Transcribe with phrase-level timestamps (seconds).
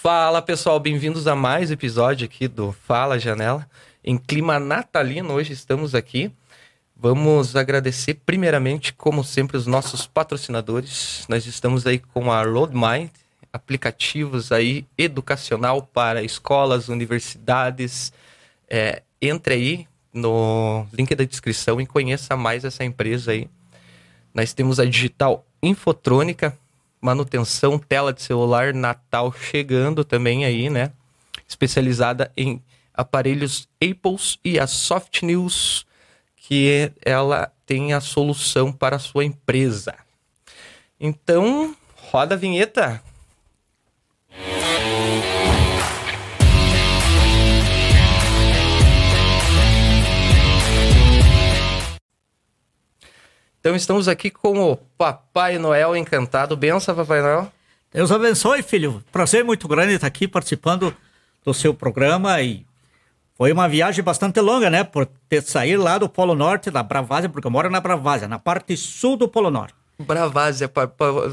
[0.00, 3.68] Fala pessoal, bem-vindos a mais episódio aqui do Fala Janela.
[4.04, 6.30] Em clima natalino, hoje estamos aqui.
[6.96, 11.26] Vamos agradecer primeiramente, como sempre, os nossos patrocinadores.
[11.28, 13.10] Nós estamos aí com a RoadMind,
[13.52, 18.12] aplicativos aí educacional para escolas, universidades.
[18.70, 23.50] É, entre aí no link da descrição e conheça mais essa empresa aí.
[24.32, 26.56] Nós temos a Digital Infotrônica,
[27.00, 30.92] manutenção, tela de celular, Natal chegando também aí, né?
[31.46, 35.86] Especializada em aparelhos Apples e a Soft News,
[36.36, 39.94] que ela tem a solução para a sua empresa.
[40.98, 43.02] Então, roda a vinheta.
[53.68, 56.56] Então estamos aqui com o Papai Noel encantado.
[56.56, 57.52] Benção, Papai Noel.
[57.92, 59.04] Deus abençoe, filho.
[59.12, 60.96] Prazer muito grande estar aqui participando
[61.44, 62.64] do seu programa e
[63.36, 64.84] foi uma viagem bastante longa, né?
[64.84, 68.38] Por ter saído lá do Polo Norte, da Bravásia, porque eu moro na Bravásia, na
[68.38, 69.74] parte sul do Polo Norte.
[69.98, 70.66] Bravásia,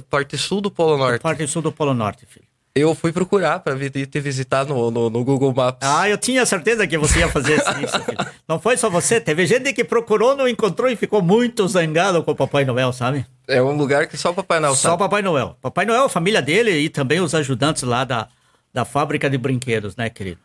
[0.10, 1.22] parte sul do Polo Norte.
[1.22, 2.46] Parte sul do Polo Norte, filho.
[2.78, 5.88] Eu fui procurar para te visitar no, no, no, Google Maps.
[5.88, 8.04] Ah, eu tinha certeza que você ia fazer isso.
[8.04, 8.18] Filho.
[8.46, 12.32] Não foi só você, teve gente que procurou, não encontrou e ficou muito zangado com
[12.32, 13.26] o Papai Noel, sabe?
[13.48, 15.58] É um lugar que só o Papai Noel Só o Papai Noel.
[15.62, 18.28] Papai Noel, a família dele e também os ajudantes lá da,
[18.74, 20.40] da fábrica de brinquedos, né, querido?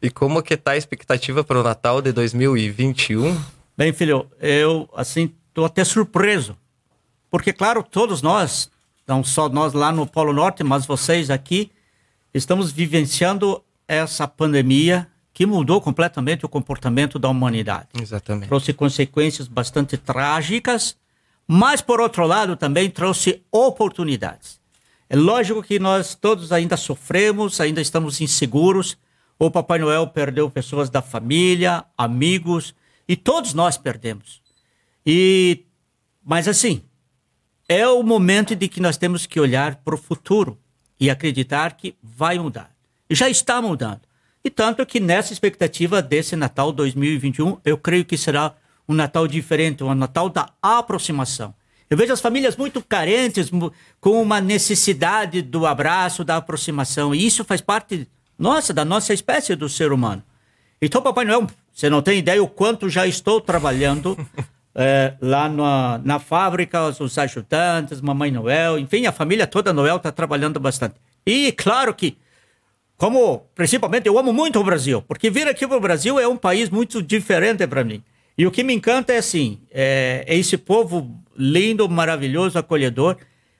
[0.00, 3.38] E como que tá a expectativa para o Natal de 2021?
[3.76, 6.56] Bem, filho, eu, assim, tô até surpreso.
[7.30, 8.70] Porque, claro, todos nós,
[9.06, 11.70] não só nós lá no Polo Norte, mas vocês aqui,
[12.32, 17.88] estamos vivenciando essa pandemia que mudou completamente o comportamento da humanidade.
[18.00, 18.48] Exatamente.
[18.48, 20.96] Trouxe consequências bastante trágicas,
[21.46, 24.60] mas por outro lado também trouxe oportunidades.
[25.10, 28.96] É lógico que nós todos ainda sofremos, ainda estamos inseguros.
[29.38, 32.74] O Papai Noel perdeu pessoas da família, amigos,
[33.06, 34.40] e todos nós perdemos.
[35.04, 35.64] E
[36.24, 36.82] mas assim,
[37.68, 40.58] é o momento de que nós temos que olhar para o futuro
[40.98, 42.70] e acreditar que vai mudar.
[43.10, 44.02] Já está mudando.
[44.44, 48.54] E tanto que nessa expectativa desse Natal 2021, eu creio que será
[48.86, 51.54] um Natal diferente, um Natal da aproximação.
[51.88, 53.50] Eu vejo as famílias muito carentes,
[54.00, 57.14] com uma necessidade do abraço, da aproximação.
[57.14, 58.08] E isso faz parte,
[58.38, 60.22] nossa, da nossa espécie do ser humano.
[60.80, 64.16] Então, Papai Noel, você não tem ideia o quanto já estou trabalhando
[64.74, 70.10] é, lá na, na fábrica, os ajudantes, Mamãe Noel, enfim, a família toda Noel está
[70.10, 70.96] trabalhando bastante.
[71.24, 72.18] E claro que,
[72.96, 76.36] como principalmente eu amo muito o Brasil, porque vir aqui para o Brasil é um
[76.36, 78.02] país muito diferente para mim.
[78.36, 83.16] E o que me encanta é assim, é, é esse povo lindo, maravilhoso, acolhedor,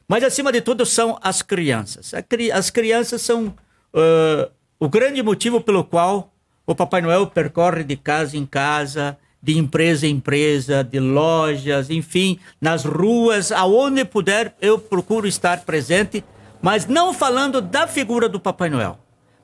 [0.08, 2.12] mas acima de tudo são as crianças.
[2.52, 6.32] As crianças são uh, o grande motivo pelo qual
[6.66, 12.38] o Papai Noel percorre de casa em casa, de empresa em empresa, de lojas, enfim,
[12.58, 16.24] nas ruas, aonde puder, eu procuro estar presente,
[16.62, 18.98] mas não falando da figura do Papai Noel,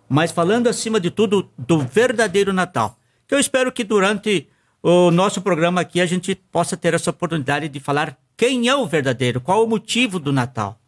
[0.09, 2.97] mas falando acima de tudo do verdadeiro Natal.
[3.29, 4.49] Que eu espero que durante
[4.83, 8.87] o nosso programa aqui a gente possa ter essa oportunidade de falar quem é o
[8.87, 10.81] verdadeiro, qual o motivo do Natal.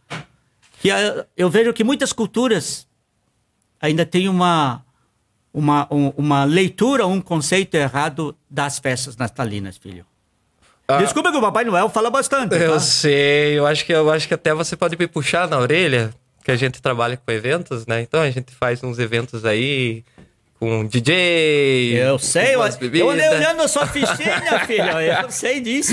[0.80, 0.88] Que
[1.36, 2.88] eu vejo que muitas culturas
[3.78, 4.82] ainda têm uma
[5.52, 10.06] uma, um, uma leitura, um conceito errado das festas natalinas, filho.
[10.88, 12.54] Ah, Desculpa que o Papai Noel fala bastante.
[12.54, 12.80] Eu tá?
[12.80, 16.12] sei, eu acho que eu acho que até você pode me puxar na orelha,
[16.44, 18.02] que a gente trabalha com eventos, né?
[18.02, 20.04] Então a gente faz uns eventos aí
[20.62, 22.00] com DJ.
[22.00, 25.00] Eu sei, eu, eu andei olhando a sua fichinha, filho.
[25.00, 25.92] Eu sei disso.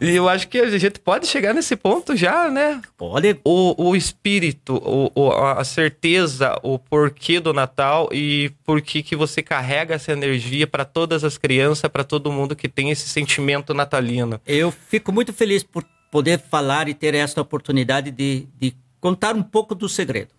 [0.00, 2.80] E eu acho que a gente pode chegar nesse ponto já, né?
[2.96, 3.40] Pode.
[3.42, 9.42] O, o espírito, o, a certeza, o porquê do Natal e por que que você
[9.42, 14.40] carrega essa energia para todas as crianças, para todo mundo que tem esse sentimento natalino.
[14.46, 19.42] Eu fico muito feliz por poder falar e ter esta oportunidade de, de contar um
[19.42, 20.30] pouco do segredo.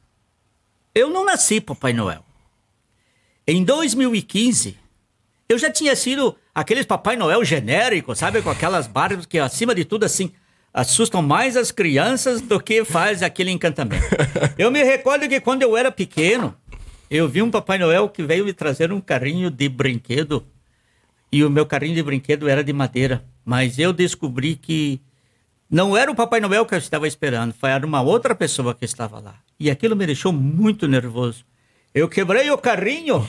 [0.95, 2.28] Eu não nasci Papai Noel.
[3.51, 4.77] Em 2015,
[5.49, 8.43] eu já tinha sido aqueles Papai Noel genéricos, sabe?
[8.43, 10.31] Com aquelas barbas que, acima de tudo, assim,
[10.71, 14.05] assustam mais as crianças do que faz aquele encantamento.
[14.55, 16.55] Eu me recordo que quando eu era pequeno,
[17.09, 20.45] eu vi um Papai Noel que veio me trazer um carrinho de brinquedo.
[21.31, 23.25] E o meu carrinho de brinquedo era de madeira.
[23.43, 25.01] Mas eu descobri que
[25.67, 29.19] não era o Papai Noel que eu estava esperando, foi uma outra pessoa que estava
[29.19, 29.39] lá.
[29.59, 31.43] E aquilo me deixou muito nervoso.
[31.93, 33.27] Eu quebrei o carrinho.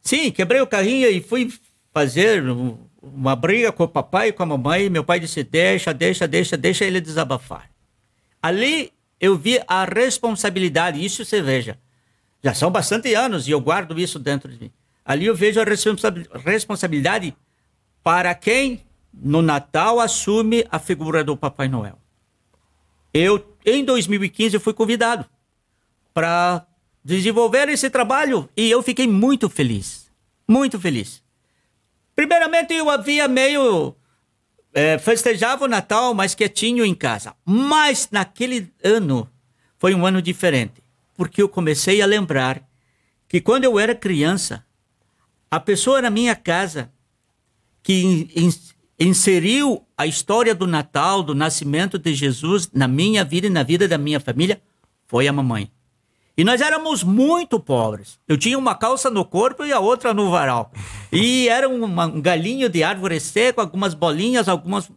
[0.00, 1.52] Sim, quebrei o carrinho e fui
[1.92, 2.42] fazer
[3.02, 4.88] uma briga com o papai e com a mamãe.
[4.88, 7.70] Meu pai disse: deixa, deixa, deixa, deixa ele desabafar.
[8.42, 11.78] Ali eu vi a responsabilidade, isso você veja.
[12.42, 14.72] Já são bastante anos e eu guardo isso dentro de mim.
[15.04, 15.64] Ali eu vejo a
[16.38, 17.34] responsabilidade
[18.02, 21.98] para quem no Natal assume a figura do Papai Noel.
[23.12, 25.24] Eu, em 2015, fui convidado
[26.12, 26.66] para
[27.06, 30.10] desenvolver esse trabalho e eu fiquei muito feliz.
[30.48, 31.22] Muito feliz.
[32.16, 33.94] Primeiramente, eu havia meio.
[34.74, 37.34] É, festejava o Natal mais quietinho em casa.
[37.44, 39.30] Mas naquele ano
[39.78, 40.82] foi um ano diferente.
[41.14, 42.68] Porque eu comecei a lembrar
[43.28, 44.66] que quando eu era criança,
[45.48, 46.92] a pessoa na minha casa
[47.84, 48.28] que
[48.98, 53.86] inseriu a história do Natal, do nascimento de Jesus na minha vida e na vida
[53.86, 54.60] da minha família
[55.06, 55.70] foi a mamãe.
[56.36, 58.18] E nós éramos muito pobres.
[58.28, 60.70] Eu tinha uma calça no corpo e a outra no varal.
[61.10, 64.90] E era uma, um galinho de árvore seca, algumas bolinhas, algumas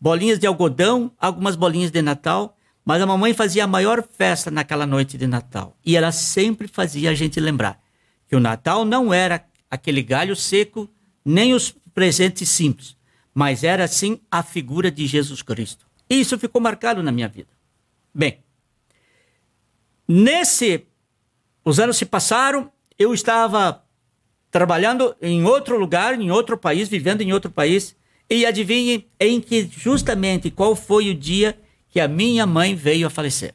[0.00, 2.56] bolinhas de algodão, algumas bolinhas de Natal.
[2.84, 5.76] Mas a mamãe fazia a maior festa naquela noite de Natal.
[5.84, 7.78] E ela sempre fazia a gente lembrar
[8.26, 10.88] que o Natal não era aquele galho seco,
[11.24, 12.96] nem os presentes simples
[13.34, 15.86] mas era sim a figura de Jesus Cristo.
[16.08, 17.48] E isso ficou marcado na minha vida.
[18.14, 18.38] Bem,
[20.10, 20.86] nesse.
[21.64, 23.84] Os anos se passaram, eu estava
[24.50, 27.94] trabalhando em outro lugar, em outro país, vivendo em outro país,
[28.28, 31.56] e adivinhe em que justamente qual foi o dia
[31.88, 33.54] que a minha mãe veio a falecer.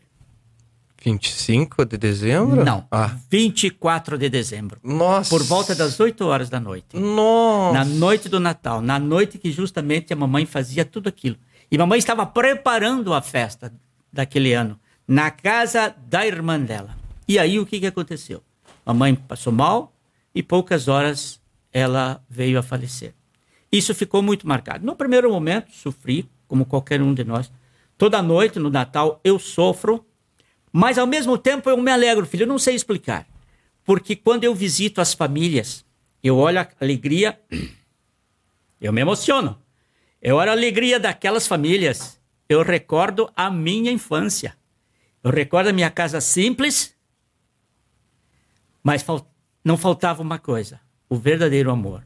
[1.04, 2.64] 25 de dezembro?
[2.64, 2.88] Não.
[2.90, 3.16] Ah.
[3.30, 4.80] 24 de dezembro.
[4.84, 5.30] Nossa.
[5.30, 6.98] Por volta das 8 horas da noite.
[6.98, 7.78] Nossa.
[7.78, 8.82] Na noite do Natal.
[8.82, 11.38] Na noite que justamente a mamãe fazia tudo aquilo.
[11.70, 13.72] E mamãe estava preparando a festa
[14.12, 14.80] daquele ano.
[15.08, 16.98] Na casa da irmã dela.
[17.28, 18.42] E aí o que, que aconteceu?
[18.86, 19.94] A mãe passou mal
[20.34, 21.40] e poucas horas
[21.72, 23.14] ela veio a falecer.
[23.72, 24.86] Isso ficou muito marcado.
[24.86, 27.52] No primeiro momento, sofri, como qualquer um de nós.
[27.98, 30.06] Toda noite no Natal eu sofro
[30.78, 33.26] mas ao mesmo tempo eu me alegro, filho, eu não sei explicar.
[33.86, 35.86] Porque quando eu visito as famílias,
[36.22, 37.40] eu olho a alegria,
[38.82, 39.58] eu me emociono.
[40.22, 42.20] Eu olho a alegria daquelas famílias,
[42.50, 44.54] eu recordo a minha infância.
[45.26, 46.96] Eu recordo a minha casa simples,
[48.84, 49.04] mas
[49.64, 50.80] não faltava uma coisa:
[51.10, 52.06] o verdadeiro amor.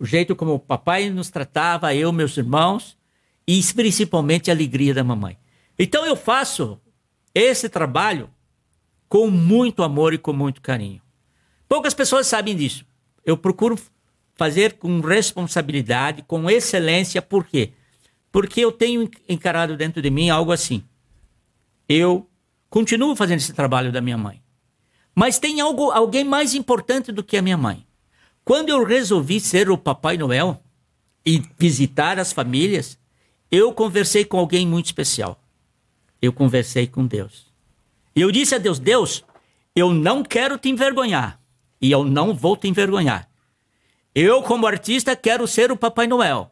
[0.00, 2.98] O jeito como o papai nos tratava, eu, meus irmãos,
[3.46, 5.38] e principalmente a alegria da mamãe.
[5.78, 6.80] Então eu faço
[7.32, 8.28] esse trabalho
[9.08, 11.00] com muito amor e com muito carinho.
[11.68, 12.84] Poucas pessoas sabem disso.
[13.24, 13.78] Eu procuro
[14.34, 17.74] fazer com responsabilidade, com excelência, por quê?
[18.32, 20.82] Porque eu tenho encarado dentro de mim algo assim.
[21.88, 22.28] Eu
[22.68, 24.42] continuo fazendo esse trabalho da minha mãe.
[25.14, 27.86] Mas tem algo, alguém mais importante do que a minha mãe.
[28.44, 30.62] Quando eu resolvi ser o Papai Noel
[31.24, 32.98] e visitar as famílias,
[33.50, 35.40] eu conversei com alguém muito especial
[36.20, 37.46] eu conversei com Deus.
[38.14, 39.24] E eu disse a Deus: Deus,
[39.74, 41.40] eu não quero te envergonhar.
[41.80, 43.28] E eu não vou te envergonhar.
[44.14, 46.50] Eu, como artista, quero ser o Papai Noel.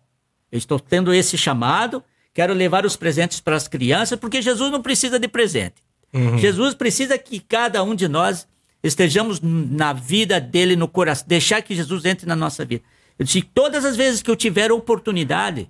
[0.53, 4.83] Eu estou tendo esse chamado, quero levar os presentes para as crianças, porque Jesus não
[4.83, 5.83] precisa de presente.
[6.15, 6.39] Uhum.
[6.39, 8.47] Jesus precisa que cada um de nós
[8.83, 12.85] estejamos na vida dele, no coração, deixar que Jesus entre na nossa vida.
[13.19, 15.69] Eu disse: todas as vezes que eu tiver oportunidade,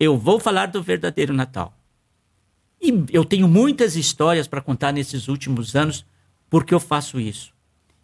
[0.00, 1.76] eu vou falar do verdadeiro Natal.
[2.80, 6.04] E eu tenho muitas histórias para contar nesses últimos anos
[6.50, 7.52] porque eu faço isso.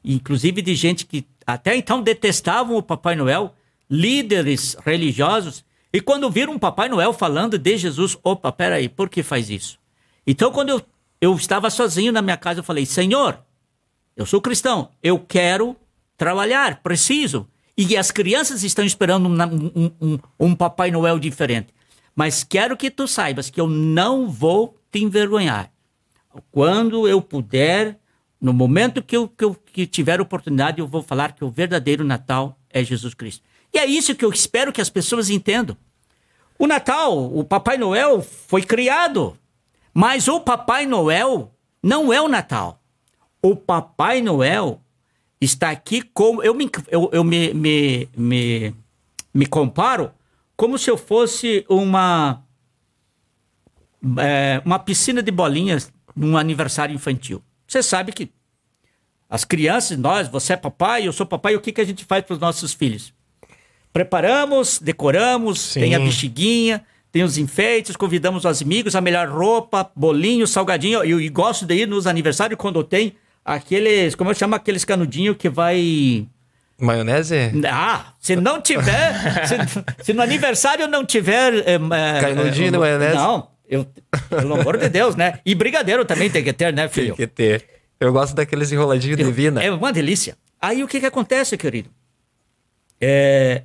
[0.04, 3.54] Inclusive de gente que até então detestavam o Papai Noel,
[3.90, 9.22] líderes religiosos, e quando viram um Papai Noel falando de Jesus, opa, peraí, por que
[9.22, 9.78] faz isso?
[10.26, 10.82] Então, quando eu,
[11.20, 13.40] eu estava sozinho na minha casa, eu falei: Senhor,
[14.16, 15.76] eu sou cristão, eu quero
[16.16, 17.48] trabalhar, preciso.
[17.76, 21.72] E as crianças estão esperando um, um, um, Papai Noel diferente.
[22.14, 25.70] Mas quero que tu saibas que eu não vou te envergonhar.
[26.50, 27.96] Quando eu puder,
[28.40, 32.02] no momento que eu, que eu que tiver oportunidade, eu vou falar que o verdadeiro
[32.02, 33.44] Natal é Jesus Cristo.
[33.72, 35.76] E é isso que eu espero que as pessoas entendam.
[36.58, 39.38] O Natal, o Papai Noel foi criado,
[39.98, 41.52] mas o Papai Noel
[41.82, 42.80] não é o Natal.
[43.42, 44.80] O Papai Noel
[45.40, 46.40] está aqui como.
[46.40, 48.74] Eu me, eu, eu me, me, me,
[49.34, 50.12] me comparo
[50.56, 52.44] como se eu fosse uma
[54.20, 57.42] é, uma piscina de bolinhas num aniversário infantil.
[57.66, 58.30] Você sabe que
[59.28, 62.24] as crianças, nós, você é papai, eu sou papai, o que, que a gente faz
[62.24, 63.12] para os nossos filhos?
[63.92, 65.80] Preparamos, decoramos, Sim.
[65.80, 71.02] tem a bexiguinha, tem os enfeites, convidamos os amigos, a melhor roupa, bolinho, salgadinho.
[71.04, 75.36] Eu, eu gosto de ir nos aniversários quando tem aqueles, como eu chamo aqueles canudinhos
[75.36, 76.26] que vai
[76.80, 77.52] Maionese?
[77.68, 79.12] Ah, se não tiver.
[79.46, 81.54] se, se, no aniversário não tiver.
[81.66, 83.16] É, é, Canudinho de maionese?
[83.16, 83.84] Não, eu,
[84.30, 85.40] pelo amor de Deus, né?
[85.44, 87.16] E brigadeiro também tem que ter, né, filho?
[87.16, 87.66] Tem que ter.
[87.98, 89.62] Eu gosto daqueles enroladinhos de vina.
[89.62, 90.36] É uma delícia.
[90.60, 91.90] Aí o que, que acontece, querido?
[93.00, 93.62] É,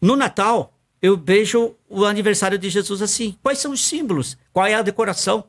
[0.00, 0.72] no Natal,
[1.06, 3.36] eu vejo o aniversário de Jesus assim.
[3.42, 4.36] Quais são os símbolos?
[4.52, 5.44] Qual é a decoração?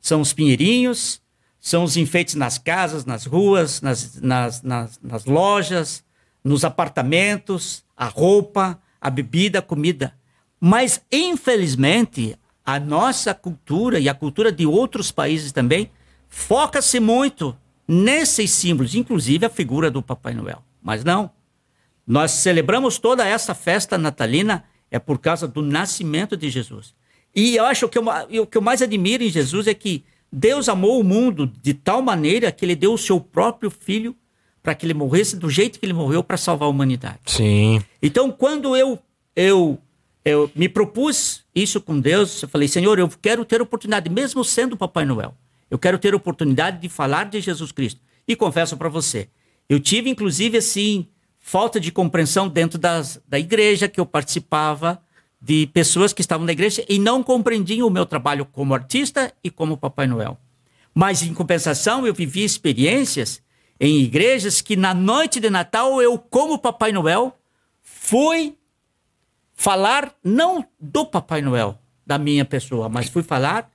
[0.00, 1.20] São os pinheirinhos,
[1.60, 6.02] são os enfeites nas casas, nas ruas, nas, nas, nas, nas lojas,
[6.42, 10.14] nos apartamentos, a roupa, a bebida, a comida.
[10.58, 15.90] Mas, infelizmente, a nossa cultura e a cultura de outros países também
[16.28, 20.64] foca-se muito nesses símbolos, inclusive a figura do Papai Noel.
[20.82, 21.30] Mas não.
[22.06, 26.94] Nós celebramos toda essa festa natalina é por causa do nascimento de Jesus.
[27.34, 31.00] E eu acho que o que eu mais admiro em Jesus é que Deus amou
[31.00, 34.14] o mundo de tal maneira que ele deu o seu próprio filho
[34.62, 37.18] para que ele morresse do jeito que ele morreu para salvar a humanidade.
[37.26, 37.82] Sim.
[38.02, 38.98] Então, quando eu
[39.34, 39.78] eu
[40.24, 44.76] eu me propus isso com Deus, eu falei: "Senhor, eu quero ter oportunidade mesmo sendo
[44.76, 45.34] Papai Noel.
[45.70, 48.00] Eu quero ter oportunidade de falar de Jesus Cristo".
[48.28, 49.28] E confesso para você,
[49.68, 51.08] eu tive inclusive assim
[51.42, 55.02] falta de compreensão dentro das, da igreja que eu participava,
[55.40, 59.50] de pessoas que estavam na igreja e não compreendiam o meu trabalho como artista e
[59.50, 60.38] como Papai Noel.
[60.94, 63.42] Mas, em compensação, eu vivi experiências
[63.80, 67.36] em igrejas que na noite de Natal eu, como Papai Noel,
[67.82, 68.56] fui
[69.52, 73.68] falar não do Papai Noel, da minha pessoa, mas fui falar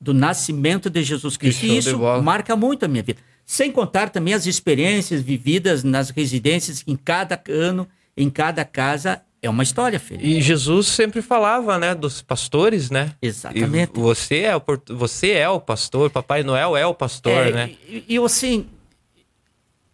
[0.00, 1.66] do nascimento de Jesus Cristo.
[1.66, 3.20] E isso marca muito a minha vida.
[3.44, 9.22] Sem contar também as experiências vividas nas residências em cada ano, em cada casa.
[9.42, 10.24] É uma história, filho.
[10.24, 13.12] E Jesus sempre falava, né, dos pastores, né?
[13.20, 13.92] Exatamente.
[13.94, 17.70] E você é o, você é o pastor, Papai Noel é o pastor, é, né?
[17.86, 18.66] E, e assim,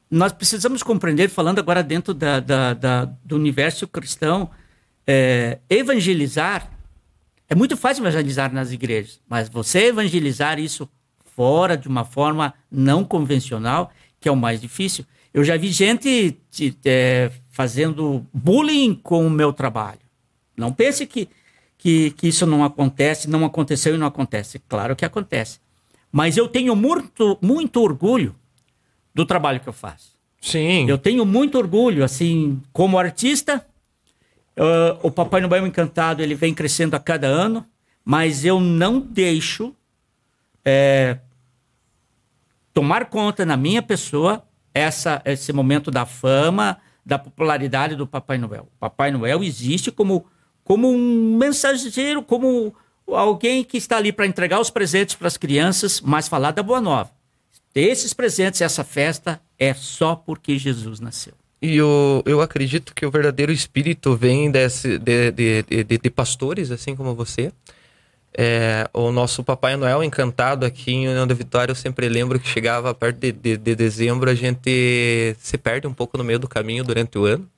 [0.09, 4.49] nós precisamos compreender, falando agora dentro da, da, da do universo cristão,
[5.04, 6.71] é, evangelizar
[7.50, 10.88] é muito fácil evangelizar nas igrejas, mas você evangelizar isso
[11.35, 15.05] fora de uma forma não convencional, que é o mais difícil.
[15.33, 16.37] Eu já vi gente
[16.85, 20.01] é, fazendo bullying com o meu trabalho.
[20.57, 21.29] Não pense que,
[21.79, 24.61] que, que isso não acontece, não aconteceu e não acontece.
[24.69, 25.61] Claro que acontece.
[26.13, 28.35] Mas eu tenho muito, muito orgulho
[29.15, 30.19] do trabalho que eu faço.
[30.41, 30.89] Sim.
[30.89, 33.65] Eu tenho muito orgulho, assim, como artista.
[34.57, 37.65] Uh, o Papai Noel Encantado ele vem crescendo a cada ano,
[38.05, 39.75] mas eu não deixo
[40.64, 41.19] é,
[42.73, 48.69] tomar conta na minha pessoa essa, esse momento da fama, da popularidade do Papai Noel.
[48.76, 50.26] O Papai Noel existe como,
[50.64, 52.75] como um mensageiro, como
[53.07, 56.81] alguém que está ali para entregar os presentes para as crianças, mas falar da boa
[56.81, 57.11] nova.
[57.75, 61.35] Esses presentes, essa festa, é só porque Jesus nasceu.
[61.62, 66.71] E eu, eu acredito que o verdadeiro espírito vem desse, de, de, de, de pastores,
[66.71, 67.52] assim como você,
[68.37, 72.49] é, o nosso Papai Noel encantado aqui em União da Vitória, eu sempre lembro que
[72.49, 76.49] chegava perto de, de, de, dezembro, a gente se perde um pouco no meio do
[76.49, 77.49] caminho durante o ano.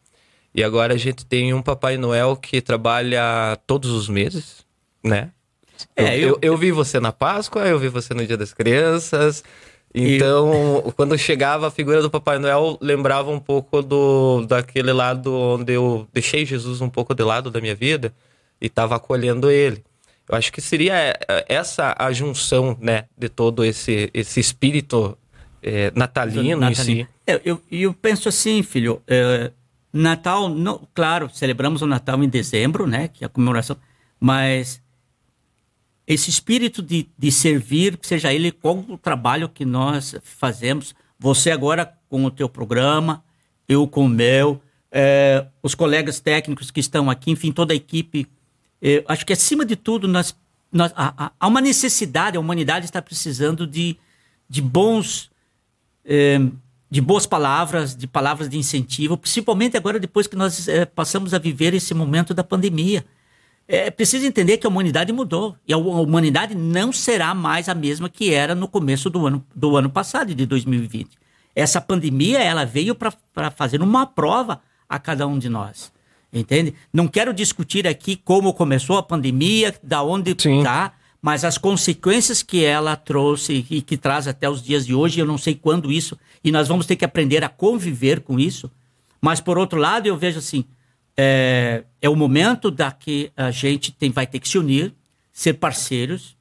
[0.54, 4.64] E agora a gente tem um Papai Noel que trabalha todos os meses,
[5.02, 5.30] né?
[5.96, 9.42] É, eu, eu, eu vi você na Páscoa, eu vi você no Dia das Crianças.
[9.94, 10.92] Então, eu...
[10.96, 16.06] quando chegava a figura do Papai Noel, lembrava um pouco do daquele lado onde eu
[16.12, 18.12] deixei Jesus um pouco de lado da minha vida
[18.60, 19.82] e estava acolhendo ele.
[20.28, 25.16] Eu acho que seria é, é, essa a junção, né, de todo esse, esse espírito
[25.62, 27.08] é, natalino, natalino, em si.
[27.26, 29.50] É, eu, eu penso assim, filho, é,
[29.92, 33.76] Natal, não, claro, celebramos o Natal em dezembro, né, que é a comemoração,
[34.18, 34.80] mas
[36.06, 41.92] esse espírito de, de servir, seja ele qual o trabalho que nós fazemos, você agora
[42.08, 43.22] com o teu programa,
[43.68, 44.60] eu com o meu,
[44.90, 48.26] é, os colegas técnicos que estão aqui, enfim, toda a equipe
[48.82, 50.36] eu acho que, acima de tudo, nós,
[50.72, 53.96] nós, há, há, uma necessidade, a humanidade está precisando de,
[54.48, 55.30] de bons.
[56.04, 56.40] Eh,
[56.92, 61.38] de boas palavras, de palavras de incentivo, principalmente agora depois que nós eh, passamos a
[61.38, 63.02] viver esse momento da pandemia.
[63.66, 68.10] É preciso entender que a humanidade mudou e a humanidade não será mais a mesma
[68.10, 71.16] que era no começo do ano, do ano passado, de 2020.
[71.56, 75.90] Essa pandemia ela veio para fazer uma prova a cada um de nós.
[76.32, 76.74] Entende?
[76.92, 82.64] Não quero discutir aqui como começou a pandemia, da onde está, mas as consequências que
[82.64, 86.18] ela trouxe e que traz até os dias de hoje, eu não sei quando isso,
[86.42, 88.70] e nós vamos ter que aprender a conviver com isso.
[89.20, 90.64] Mas, por outro lado, eu vejo assim:
[91.16, 94.92] é, é o momento da que a gente tem, vai ter que se unir,
[95.32, 96.36] ser parceiros,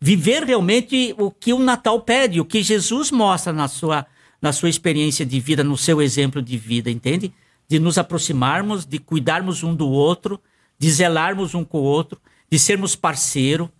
[0.00, 4.06] viver realmente o que o Natal pede, o que Jesus mostra na sua,
[4.40, 7.32] na sua experiência de vida, no seu exemplo de vida, entende?
[7.68, 10.40] De nos aproximarmos, de cuidarmos um do outro,
[10.78, 12.20] de zelarmos um com o outro,
[12.50, 13.70] de sermos parceiro.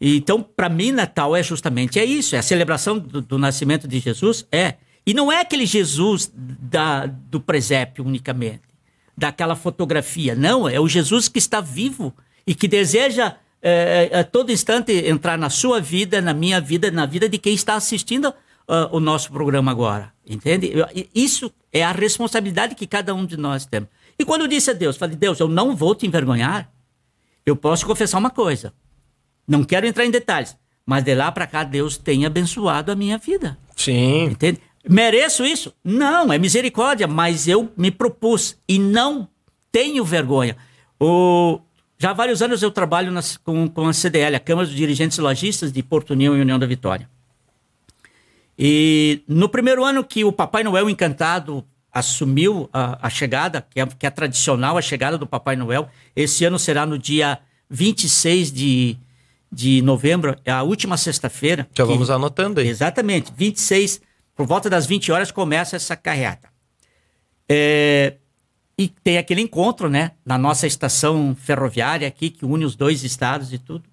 [0.00, 4.00] Então, para mim, Natal é justamente é isso, é a celebração do, do, nascimento de
[4.00, 4.74] Jesus, é.
[5.06, 8.62] E não é aquele Jesus da, do presépio unicamente,
[9.16, 12.14] daquela fotografia, não, é o Jesus que está vivo
[12.46, 17.06] e que deseja é, a todo instante entrar na sua vida, na minha vida, na
[17.06, 18.34] vida de quem está assistindo
[18.68, 20.72] uh, o nosso programa agora, entende?
[21.14, 23.88] Isso é a responsabilidade que cada um de nós temos.
[24.18, 26.70] E quando eu disse a Deus, falei, Deus, eu não vou te envergonhar,
[27.44, 28.72] eu posso confessar uma coisa,
[29.46, 33.18] não quero entrar em detalhes, mas de lá para cá Deus tem abençoado a minha
[33.18, 33.58] vida.
[33.76, 34.24] Sim.
[34.24, 34.60] Entende?
[34.88, 35.72] Mereço isso?
[35.82, 39.28] Não, é misericórdia, mas eu me propus e não
[39.70, 40.56] tenho vergonha.
[41.00, 41.60] O,
[41.98, 45.18] já há vários anos eu trabalho nas, com, com a CDL, a Câmara dos Dirigentes
[45.18, 47.08] Logistas de Porto União e União da Vitória.
[48.58, 53.86] E no primeiro ano que o Papai Noel Encantado assumiu a, a chegada, que é,
[53.86, 58.96] que é tradicional a chegada do Papai Noel, esse ano será no dia 26 de,
[59.50, 61.68] de novembro, é a última sexta-feira.
[61.74, 62.68] Já que, vamos anotando aí.
[62.68, 64.00] Exatamente, 26,
[64.34, 66.48] por volta das 20 horas começa essa carreata.
[67.48, 68.14] É,
[68.78, 73.52] e tem aquele encontro, né, na nossa estação ferroviária aqui, que une os dois estados
[73.52, 73.84] e tudo.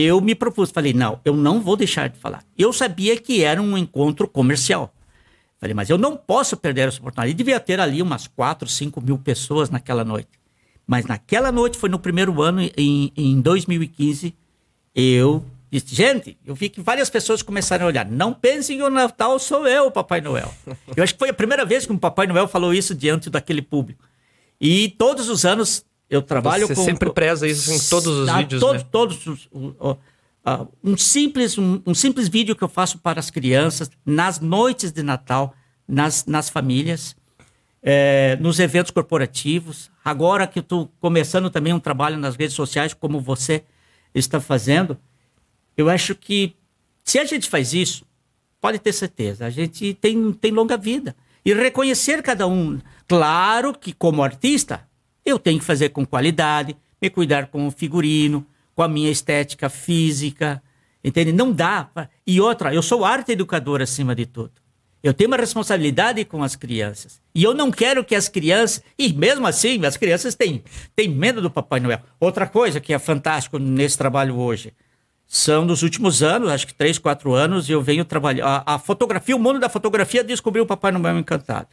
[0.00, 2.44] Eu me propus, falei, não, eu não vou deixar de falar.
[2.56, 4.94] Eu sabia que era um encontro comercial.
[5.58, 7.32] Falei, mas eu não posso perder essa oportunidade.
[7.32, 10.28] E devia ter ali umas 4, 5 mil pessoas naquela noite.
[10.86, 14.32] Mas naquela noite, foi no primeiro ano, em, em 2015,
[14.94, 18.06] eu disse, gente, eu vi que várias pessoas começaram a olhar.
[18.08, 20.54] Não pensem que o Natal sou eu, Papai Noel.
[20.96, 23.62] eu acho que foi a primeira vez que o Papai Noel falou isso diante daquele
[23.62, 24.04] público.
[24.60, 26.84] E todos os anos eu trabalho Você com...
[26.84, 28.88] Sempre preza isso em todos os ah, vídeos, todos, né?
[28.90, 29.48] Todos os...
[29.52, 29.98] Uh, uh,
[30.82, 35.02] um, simples, um, um, simples vídeo que eu faço para as crianças nas noites de
[35.02, 35.54] Natal,
[35.86, 37.14] nas, nas famílias,
[37.82, 39.90] é, nos eventos corporativos.
[40.04, 43.62] Agora que estou começando também um trabalho nas redes sociais, como você
[44.14, 44.98] está fazendo,
[45.76, 46.54] eu acho que
[47.04, 48.06] se a gente faz isso,
[48.60, 51.14] pode ter certeza, a gente tem, tem longa vida.
[51.44, 52.80] E reconhecer cada um.
[53.06, 54.87] Claro que, como artista,
[55.28, 59.68] eu tenho que fazer com qualidade, me cuidar com o figurino, com a minha estética
[59.68, 60.62] física,
[61.02, 61.32] entende?
[61.32, 61.84] Não dá.
[61.84, 62.08] Pra...
[62.26, 64.52] E outra, eu sou arte educador acima de tudo.
[65.02, 67.20] Eu tenho uma responsabilidade com as crianças.
[67.32, 68.82] E eu não quero que as crianças.
[68.98, 70.62] E mesmo assim, as crianças têm,
[70.96, 72.00] têm medo do Papai Noel.
[72.18, 74.72] Outra coisa que é fantástico nesse trabalho hoje
[75.26, 78.64] são nos últimos anos, acho que três, quatro anos, eu venho trabalhar.
[78.66, 81.68] A, a, fotografia, o mundo da fotografia descobriu o Papai Noel Encantado.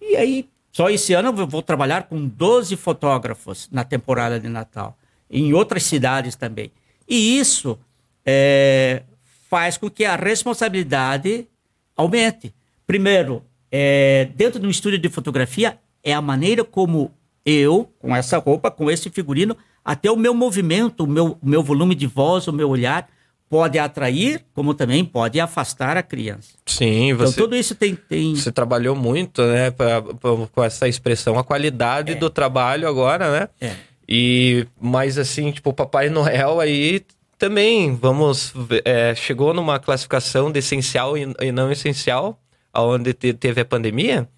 [0.00, 4.96] E aí, só esse ano eu vou trabalhar com 12 fotógrafos na temporada de Natal,
[5.30, 6.70] em outras cidades também.
[7.08, 7.78] E isso
[8.24, 9.02] é,
[9.48, 11.48] faz com que a responsabilidade
[11.96, 12.54] aumente.
[12.86, 17.12] Primeiro, é, dentro de um estúdio de fotografia, é a maneira como
[17.44, 21.62] eu, com essa roupa, com esse figurino, até o meu movimento, o meu, o meu
[21.62, 23.08] volume de voz, o meu olhar,
[23.50, 26.50] pode atrair, como também pode afastar a criança.
[26.64, 27.32] Sim, então, você.
[27.32, 27.96] Então, tudo isso tem.
[27.96, 28.36] tem...
[28.36, 32.14] Você trabalhou muito, né, pra, pra, com essa expressão, a qualidade é.
[32.14, 33.48] do trabalho agora, né?
[33.60, 33.74] É.
[34.08, 37.04] E, mas assim, tipo, o Papai Noel aí
[37.36, 38.54] também, vamos.
[38.84, 42.40] É, chegou numa classificação de essencial e não essencial,
[42.72, 44.28] onde teve a pandemia,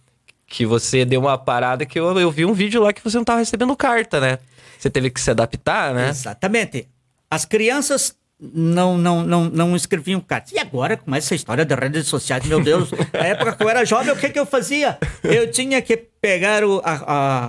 [0.47, 3.23] que você deu uma parada que eu, eu vi um vídeo lá que você não
[3.23, 4.39] estava recebendo carta, né?
[4.79, 6.09] Você teve que se adaptar, né?
[6.09, 6.89] Exatamente.
[7.31, 8.15] As crianças
[8.53, 10.53] não, não, não, não escreviam cartas.
[10.53, 13.85] E agora, com essa história das redes sociais, meu Deus, na época que eu era
[13.85, 14.99] jovem, o que, que eu fazia?
[15.23, 17.47] Eu tinha que pegar o, a, a,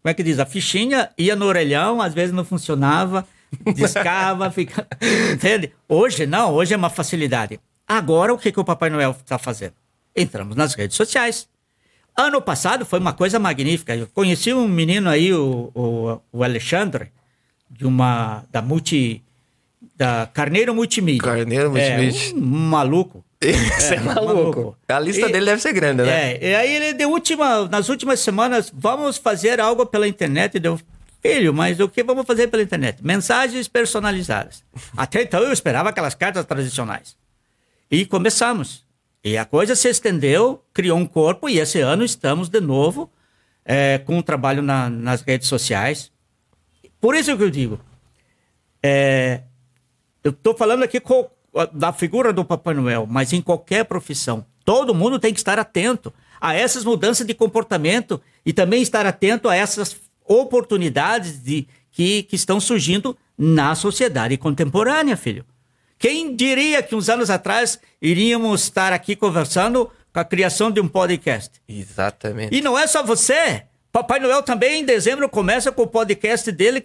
[0.00, 3.26] como é que diz, a fichinha, ia no orelhão, às vezes não funcionava,
[3.74, 4.86] discava, fica...
[5.32, 5.72] entende?
[5.88, 7.58] Hoje não, hoje é uma facilidade.
[7.88, 9.74] Agora, o que, que o Papai Noel está fazendo?
[10.14, 11.48] Entramos nas redes sociais.
[12.16, 13.96] Ano passado foi uma coisa magnífica.
[13.96, 17.10] Eu conheci um menino aí, o, o, o Alexandre,
[17.68, 19.22] de uma da multi
[19.96, 21.22] da Carneiro Multimídia.
[21.22, 22.30] Carneiro Multimídia.
[22.30, 23.24] É, um maluco.
[23.40, 24.34] Isso é, é maluco.
[24.34, 24.78] maluco.
[24.88, 26.34] A lista e, dele deve ser grande, né?
[26.34, 30.58] É, e aí ele de última, nas últimas semanas, vamos fazer algo pela internet.
[30.58, 30.78] Deu,
[31.22, 33.04] filho, mas o que vamos fazer pela internet?
[33.04, 34.62] Mensagens personalizadas.
[34.96, 37.16] Até então eu esperava aquelas cartas tradicionais.
[37.90, 38.84] E começamos.
[39.24, 43.10] E a coisa se estendeu, criou um corpo, e esse ano estamos de novo
[43.64, 46.12] é, com o um trabalho na, nas redes sociais.
[47.00, 47.80] Por isso que eu digo,
[48.82, 49.42] é,
[50.26, 51.28] eu estou falando aqui com,
[51.72, 56.12] da figura do Papai Noel, mas em qualquer profissão, todo mundo tem que estar atento
[56.40, 62.34] a essas mudanças de comportamento e também estar atento a essas oportunidades de, que, que
[62.34, 65.44] estão surgindo na sociedade contemporânea, filho.
[65.98, 70.88] Quem diria que uns anos atrás iríamos estar aqui conversando com a criação de um
[70.88, 71.52] podcast?
[71.68, 72.54] Exatamente.
[72.54, 73.62] E não é só você.
[73.96, 76.82] Papai Noel também em dezembro começa com o podcast dele, uh,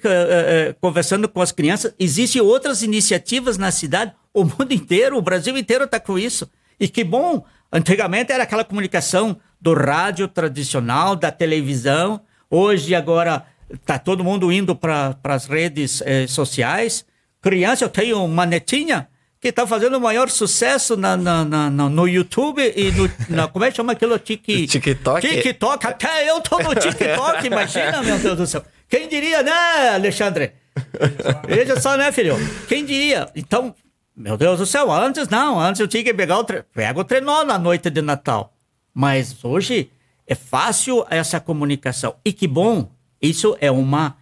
[0.72, 1.94] uh, conversando com as crianças.
[2.00, 6.50] Existem outras iniciativas na cidade, o mundo inteiro, o Brasil inteiro está com isso.
[6.80, 7.44] E que bom!
[7.70, 12.22] Antigamente era aquela comunicação do rádio tradicional, da televisão.
[12.50, 17.06] Hoje, agora, está todo mundo indo para as redes eh, sociais.
[17.42, 19.10] Criança, eu tenho uma netinha
[19.42, 23.10] que está fazendo o maior sucesso na, na, na, no YouTube e no.
[23.28, 24.18] Na, como é que chama aquilo?
[24.20, 25.28] Tiki, TikTok?
[25.28, 25.88] TikTok.
[25.88, 28.64] Até eu tô no TikTok, imagina, meu Deus do céu.
[28.88, 30.52] Quem diria, né, Alexandre?
[31.48, 32.36] Veja só, né, filho?
[32.68, 33.30] Quem diria?
[33.36, 33.74] Então,
[34.16, 36.64] meu Deus do céu, antes não, antes eu tinha que pegar o, tre...
[36.74, 38.54] Pega o trenó na noite de Natal.
[38.94, 39.90] Mas hoje
[40.28, 42.16] é fácil essa comunicação.
[42.24, 44.18] E que bom, isso é uma,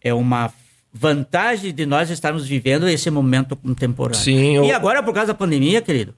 [0.00, 0.48] é uma
[0.92, 4.20] vantagem de nós estarmos vivendo esse momento contemporâneo.
[4.20, 4.64] Sim, eu...
[4.64, 6.14] E agora, por causa da pandemia, querido,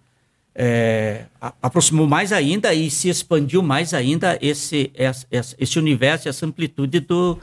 [0.54, 1.24] é,
[1.60, 7.38] aproximou mais ainda e se expandiu mais ainda esse, esse, esse universo, essa amplitude do,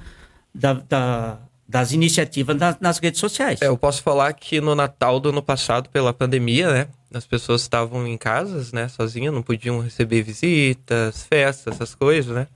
[0.54, 1.38] da, da,
[1.68, 3.62] das iniciativas nas, nas, redes sociais.
[3.62, 6.88] É, eu posso falar que no Natal do ano passado, pela pandemia, né?
[7.12, 8.88] As pessoas estavam em casas, né?
[8.88, 12.48] Sozinhas, não podiam receber visitas, festas, essas coisas, né?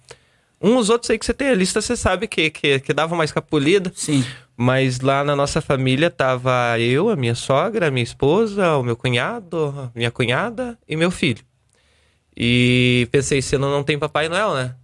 [0.62, 3.25] Uns outros aí que você tem a lista, você sabe que, que, que dava uma
[3.25, 3.91] escapulida.
[3.95, 4.23] Sim.
[4.56, 8.96] Mas lá na nossa família tava eu, a minha sogra, a minha esposa, o meu
[8.96, 11.44] cunhado, minha cunhada e meu filho.
[12.36, 14.76] E pensei, se não, não tem Papai Noel, né?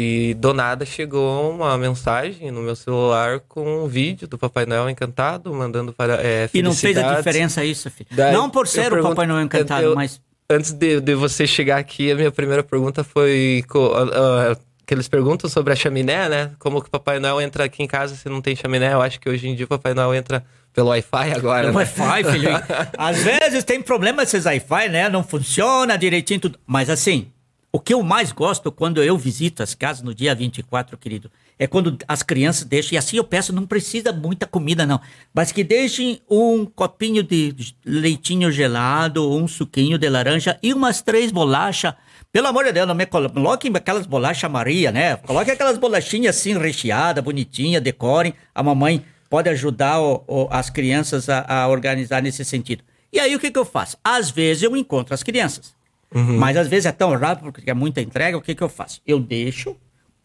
[0.00, 4.88] E do nada chegou uma mensagem no meu celular com um vídeo do Papai Noel
[4.88, 6.24] encantado, mandando para.
[6.24, 8.08] É, e não fez a diferença isso, filho.
[8.12, 10.20] Daí, não por ser o pergunto, Papai Noel encantado, eu, mas.
[10.50, 15.06] Antes de, de, você chegar aqui, a minha primeira pergunta foi: uh, uh, que eles
[15.06, 16.50] perguntam sobre a chaminé, né?
[16.58, 18.94] Como que o Papai Noel entra aqui em casa se não tem chaminé?
[18.94, 21.70] Eu acho que hoje em dia o Papai Noel entra pelo Wi-Fi agora.
[21.70, 21.84] Pelo né?
[21.94, 22.48] Wi-Fi, filho.
[22.96, 25.10] Às vezes tem problema esses Wi-Fi, né?
[25.10, 26.58] Não funciona direitinho tudo.
[26.66, 27.30] Mas assim,
[27.70, 31.66] o que eu mais gosto quando eu visito as casas no dia 24, querido, é
[31.66, 34.98] quando as crianças deixam, e assim eu peço, não precisa muita comida não,
[35.34, 41.30] mas que deixem um copinho de leitinho gelado, um suquinho de laranja e umas três
[41.30, 41.92] bolachas
[42.38, 45.16] pelo amor de Deus, não me coloquem aquelas bolachas Maria, né?
[45.16, 48.32] Coloquem aquelas bolachinhas assim recheadas, bonitinhas, decorem.
[48.54, 52.84] A mamãe pode ajudar o, o, as crianças a, a, organizar nesse sentido.
[53.12, 53.96] E aí o que, que eu faço?
[54.04, 55.74] Às vezes eu encontro as crianças.
[56.14, 56.38] Uhum.
[56.38, 59.00] Mas às vezes é tão rápido porque é muita entrega, o que, que eu faço?
[59.04, 59.76] Eu deixo,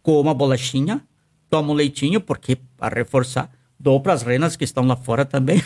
[0.04, 1.02] como a bolachinha,
[1.49, 3.49] tomo um leitinho, porque para reforçar,
[3.80, 5.63] dou para as renas que estão lá fora também.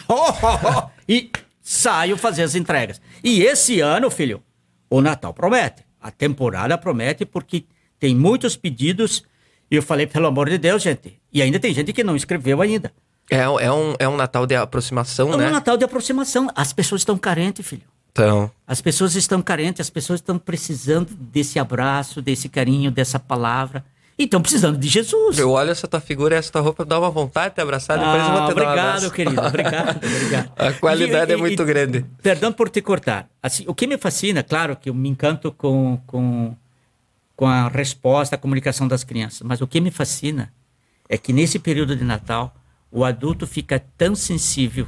[1.09, 1.29] e
[1.61, 3.01] saio fazer as entregas.
[3.21, 4.41] E esse ano, filho,
[4.89, 7.65] o Natal promete a temporada promete porque
[7.99, 9.23] tem muitos pedidos.
[9.69, 11.19] E eu falei, pelo amor de Deus, gente.
[11.31, 12.91] E ainda tem gente que não escreveu ainda.
[13.29, 15.45] É, é, um, é um Natal de aproximação, é né?
[15.45, 16.49] É um Natal de aproximação.
[16.55, 17.83] As pessoas estão carentes, filho.
[18.11, 18.49] Então.
[18.65, 23.85] As pessoas estão carentes, as pessoas estão precisando desse abraço, desse carinho, dessa palavra.
[24.17, 25.37] E estão precisando de Jesus.
[25.37, 27.99] Eu olho essa tua figura e essa tua roupa, dá uma vontade de te abraçar,
[27.99, 30.51] depois ah, eu vou te obrigado, dar Obrigado, querido, obrigado, obrigado.
[30.57, 32.05] A qualidade e, é muito e, grande.
[32.23, 33.29] Perdão por te cortar.
[33.43, 36.55] Assim, o que me fascina, claro que eu me encanto com, com,
[37.35, 40.51] com a resposta, a comunicação das crianças, mas o que me fascina
[41.07, 42.55] é que nesse período de Natal,
[42.91, 44.87] o adulto fica tão sensível,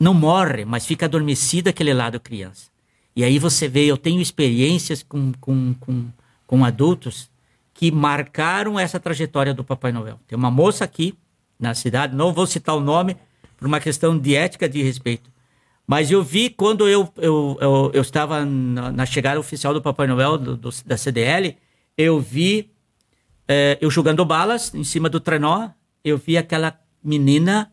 [0.00, 2.68] não morre, mas fica adormecido aquele lado criança.
[3.14, 6.06] E aí você vê, eu tenho experiências com, com, com,
[6.46, 7.28] com adultos
[7.74, 10.20] que marcaram essa trajetória do Papai Noel.
[10.28, 11.18] Tem uma moça aqui
[11.58, 13.16] na cidade, não vou citar o nome
[13.56, 15.30] por uma questão de ética de respeito,
[15.86, 20.06] mas eu vi quando eu, eu, eu, eu estava na, na, chegada oficial do Papai
[20.06, 21.56] Noel do, do, da CDL,
[21.96, 22.70] eu vi
[23.46, 25.68] é, eu jogando balas em cima do trenó,
[26.02, 27.72] eu vi aquela menina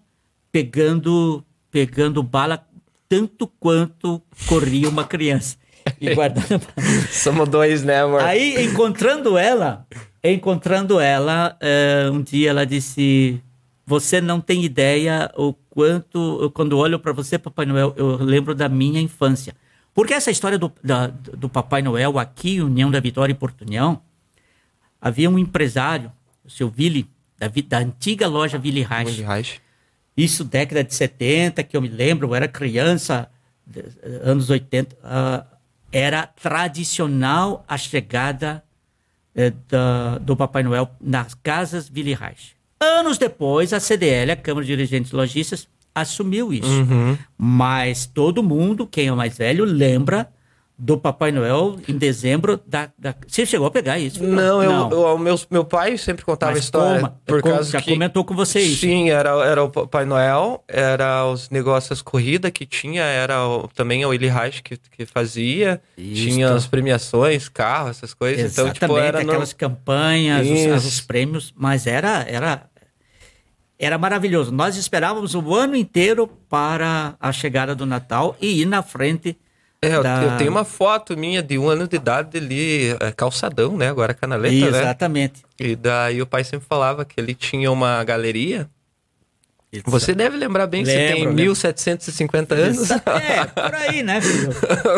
[0.52, 2.68] pegando pegando bala
[3.08, 5.58] tanto quanto corria uma criança
[6.00, 6.62] e guardando.
[7.12, 8.22] Somos dois, né, amor?
[8.22, 9.86] Aí, encontrando ela,
[10.24, 13.42] encontrando ela, uh, um dia ela disse:
[13.86, 18.54] Você não tem ideia o quanto, eu, quando olho para você, Papai Noel, eu lembro
[18.54, 19.56] da minha infância.
[19.94, 24.02] Porque essa história do, da, do Papai Noel aqui, União da Vitória e Portunhão,
[25.02, 26.12] havia um empresário,
[26.46, 29.22] o seu Willy, da, da antiga loja Willy Reich.
[29.22, 29.62] Reich.
[30.16, 33.30] Isso década de 70, que eu me lembro, eu era criança,
[34.24, 34.96] anos 80.
[34.96, 35.51] Uh,
[35.92, 38.64] era tradicional a chegada
[39.36, 42.56] eh, da, do Papai Noel nas casas Reich.
[42.80, 46.70] Anos depois, a CDL, a Câmara de Dirigentes Logistas, assumiu isso.
[46.70, 47.18] Uhum.
[47.38, 50.32] Mas todo mundo, quem é mais velho, lembra
[50.84, 53.14] do Papai Noel em dezembro da, da...
[53.28, 54.24] Você chegou a pegar isso?
[54.24, 57.02] Não, eu, eu, meu, meu pai sempre contava a história.
[57.02, 58.82] Como, por como, causa já que, comentou com você isso.
[58.82, 64.04] Sim, era, era o Papai Noel, era os negócios corrida que tinha, era o, também
[64.04, 66.24] o Willy Reich que, que fazia, isso.
[66.24, 68.46] tinha as premiações, carro, essas coisas.
[68.46, 69.58] Exatamente, então, tipo, era aquelas no...
[69.58, 72.64] campanhas, os, os, prêmios, mas era, era,
[73.78, 74.52] era maravilhoso.
[74.52, 79.38] Nós esperávamos o ano inteiro para a chegada do Natal e ir na frente
[79.82, 80.24] é, da...
[80.24, 83.90] eu tenho uma foto minha de um ano de idade ali, é, calçadão, né?
[83.90, 84.74] Agora canaleta, Exatamente.
[84.74, 84.80] né?
[84.80, 85.44] Exatamente.
[85.60, 88.70] E daí o pai sempre falava que ele tinha uma galeria.
[89.86, 91.34] Você deve lembrar bem que você tem lembro.
[91.34, 92.92] 1750 anos.
[92.92, 94.50] É, por aí, né, filho?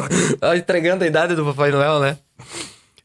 [0.58, 2.18] Entregando a idade do Papai Noel, né?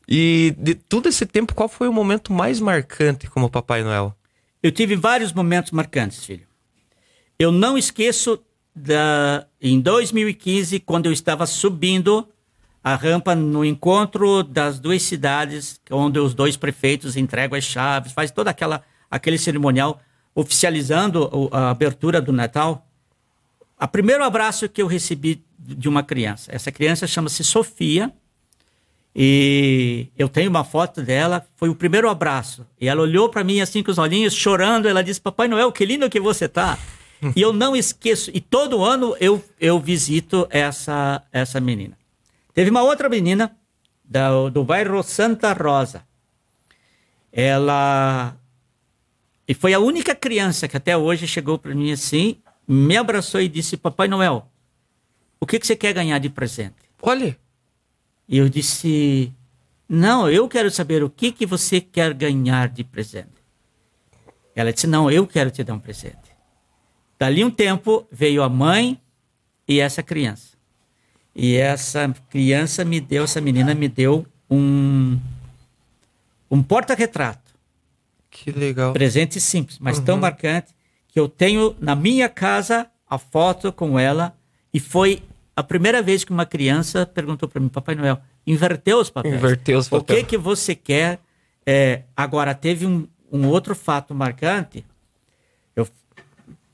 [0.08, 4.14] E de todo esse tempo, qual foi o momento mais marcante como Papai Noel?
[4.62, 6.46] Eu tive vários momentos marcantes, filho.
[7.38, 8.42] Eu não esqueço
[8.78, 12.26] da, em 2015, quando eu estava subindo
[12.82, 18.30] a rampa no encontro das duas cidades, onde os dois prefeitos entregam as chaves, faz
[18.30, 20.00] todo aquela, aquele cerimonial
[20.34, 22.86] oficializando a abertura do Natal.
[23.80, 26.50] O primeiro abraço que eu recebi de uma criança.
[26.54, 28.12] Essa criança chama-se Sofia.
[29.14, 32.64] E eu tenho uma foto dela, foi o primeiro abraço.
[32.80, 34.86] E ela olhou para mim assim com os olhinhos, chorando.
[34.86, 36.78] Ela disse: Papai Noel, que lindo que você tá
[37.34, 41.96] e eu não esqueço, e todo ano eu, eu visito essa, essa menina.
[42.54, 43.56] Teve uma outra menina
[44.04, 46.02] da, do bairro Santa Rosa.
[47.30, 48.36] Ela.
[49.46, 53.48] E foi a única criança que até hoje chegou para mim assim, me abraçou e
[53.48, 54.50] disse: Papai Noel,
[55.40, 56.76] o que, que você quer ganhar de presente?
[57.00, 57.38] Olha.
[58.28, 59.32] E eu disse:
[59.88, 63.38] Não, eu quero saber o que, que você quer ganhar de presente.
[64.54, 66.27] Ela disse: Não, eu quero te dar um presente.
[67.18, 69.00] Dali um tempo veio a mãe
[69.66, 70.56] e essa criança.
[71.34, 75.18] E essa criança me deu, essa menina me deu um
[76.50, 77.52] um porta-retrato.
[78.30, 78.92] Que legal.
[78.92, 80.04] Presente simples, mas uhum.
[80.04, 80.74] tão marcante
[81.08, 84.36] que eu tenho na minha casa a foto com ela
[84.72, 85.22] e foi
[85.56, 89.34] a primeira vez que uma criança perguntou para mim, Papai Noel, inverteu os papéis.
[89.34, 90.20] Inverteu os papéis.
[90.20, 91.18] O que que você quer?
[91.66, 94.84] É, agora teve um, um outro fato marcante.
[95.74, 95.86] Eu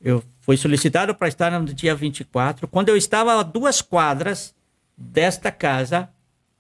[0.03, 2.69] eu fui solicitado para estar no dia 24.
[2.69, 4.55] Quando eu estava a duas quadras
[4.97, 6.11] desta casa,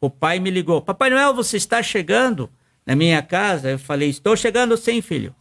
[0.00, 2.48] o pai me ligou: Papai Noel, você está chegando
[2.86, 3.70] na minha casa?
[3.70, 5.34] Eu falei: Estou chegando sim, filho.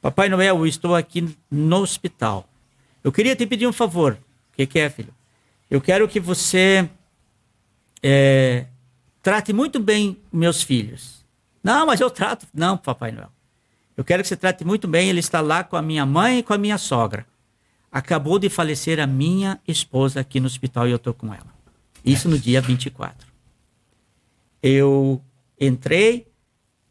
[0.00, 2.48] Papai Noel, eu estou aqui no hospital.
[3.02, 4.12] Eu queria te pedir um favor.
[4.52, 5.12] O que, que é, filho?
[5.68, 6.88] Eu quero que você
[8.02, 8.66] é,
[9.22, 11.24] trate muito bem meus filhos.
[11.62, 12.46] Não, mas eu trato.
[12.54, 13.30] Não, Papai Noel.
[13.96, 15.08] Eu quero que você trate muito bem.
[15.08, 17.26] Ele está lá com a minha mãe e com a minha sogra.
[17.90, 21.52] Acabou de falecer a minha esposa aqui no hospital e eu estou com ela.
[22.04, 23.26] Isso no dia 24.
[24.62, 25.22] Eu
[25.60, 26.26] entrei,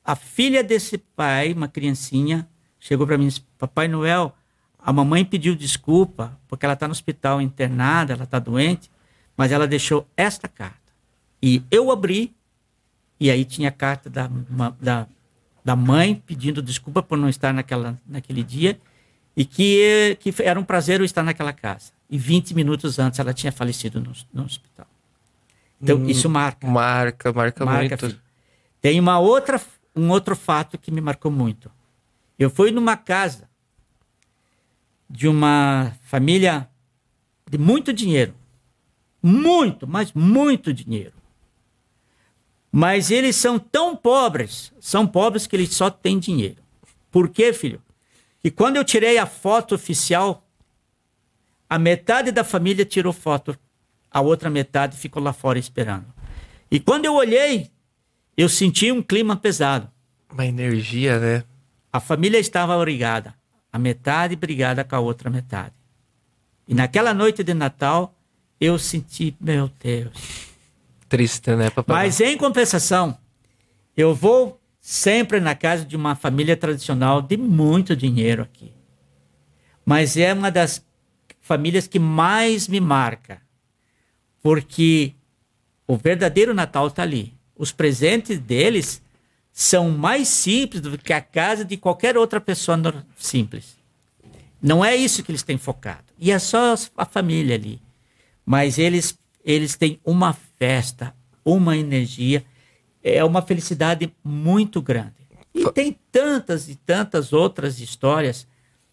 [0.04, 2.48] a filha desse pai, uma criancinha,
[2.80, 4.36] chegou para mim e disse: Papai Noel,
[4.78, 8.92] a mamãe pediu desculpa porque ela está no hospital internada, ela está doente,
[9.38, 10.78] mas ela deixou esta carta.
[11.42, 12.36] E eu abri,
[13.20, 14.30] e aí tinha a carta da,
[14.80, 15.08] da
[15.64, 18.80] da mãe pedindo desculpa por não estar naquela, naquele dia
[19.36, 21.92] e que, que era um prazer eu estar naquela casa.
[22.10, 24.88] E 20 minutos antes ela tinha falecido no, no hospital.
[25.82, 26.68] Então, hum, isso marca.
[26.68, 28.08] Marca, marca, marca muito.
[28.08, 28.22] Filho.
[28.82, 29.62] Tem uma outra,
[29.96, 31.72] um outro fato que me marcou muito.
[32.38, 33.50] Eu fui numa casa
[35.10, 36.70] de uma família
[37.50, 38.34] de muito dinheiro.
[39.22, 41.14] Muito, mas muito dinheiro.
[42.72, 46.62] Mas eles são tão pobres, são pobres que eles só têm dinheiro.
[47.10, 47.82] Por quê, filho?
[48.42, 50.48] Que quando eu tirei a foto oficial,
[51.70, 53.58] a metade da família tirou foto,
[54.10, 56.06] a outra metade ficou lá fora esperando.
[56.72, 57.70] E quando eu olhei,
[58.38, 59.90] eu senti um clima pesado.
[60.32, 61.44] Uma energia, né?
[61.92, 63.34] A família estava brigada,
[63.72, 65.74] a metade brigada com a outra metade.
[66.68, 68.16] E naquela noite de Natal,
[68.62, 70.14] eu senti, meu Deus,
[71.08, 72.06] triste, né, papai?
[72.06, 73.18] Mas em compensação,
[73.98, 78.74] eu vou sempre na casa de uma família tradicional de muito dinheiro aqui.
[79.86, 80.86] Mas é uma das
[81.42, 83.42] famílias que mais me marca,
[84.42, 85.14] porque
[85.88, 87.34] o verdadeiro Natal está ali.
[87.56, 89.02] Os presentes deles
[89.52, 93.78] são mais simples do que a casa de qualquer outra pessoa simples.
[94.62, 96.06] Não é isso que eles têm focado.
[96.18, 97.82] E é só a família ali.
[98.46, 102.46] Mas eles, eles têm uma festa, uma energia,
[103.04, 105.14] é uma felicidade muito grande.
[105.54, 108.48] E tem tantas e tantas outras histórias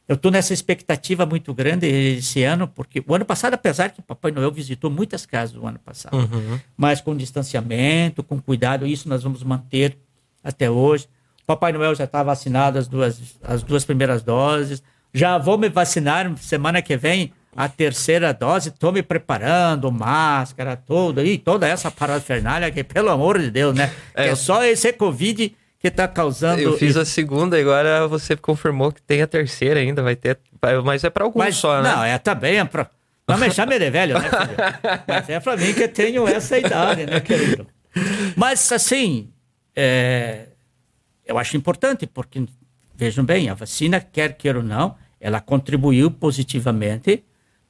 [0.09, 4.31] eu estou nessa expectativa muito grande esse ano, porque o ano passado, apesar que Papai
[4.31, 6.61] Noel visitou muitas casas o ano passado, Uhum.
[6.77, 9.99] mas com distanciamento, com cuidado, isso nós vamos manter
[10.45, 11.09] até hoje.
[11.45, 14.81] Papai Noel já está vacinado as duas, as duas primeiras doses.
[15.13, 18.69] Já vou me vacinar semana que vem a terceira dose.
[18.69, 23.91] Estou me preparando, máscara, tudo, e toda essa parafernália que, pelo amor de Deus, né?
[24.15, 26.61] É, É, só esse Covid que está causando.
[26.61, 27.01] Eu fiz isso.
[27.01, 30.39] a segunda, agora você confirmou que tem a terceira ainda, vai ter.
[30.85, 31.93] Mas é pra alguns Mas, só, né?
[31.95, 32.89] Não, é também é pra.
[33.29, 35.03] Não me chame de velho, né, filho?
[35.09, 37.67] Mas é pra mim que tenho essa idade, né, querido?
[38.37, 39.31] Mas, assim,
[39.75, 40.47] é,
[41.27, 42.47] eu acho importante, porque,
[42.95, 47.25] vejam bem, a vacina, quer queira ou não, ela contribuiu positivamente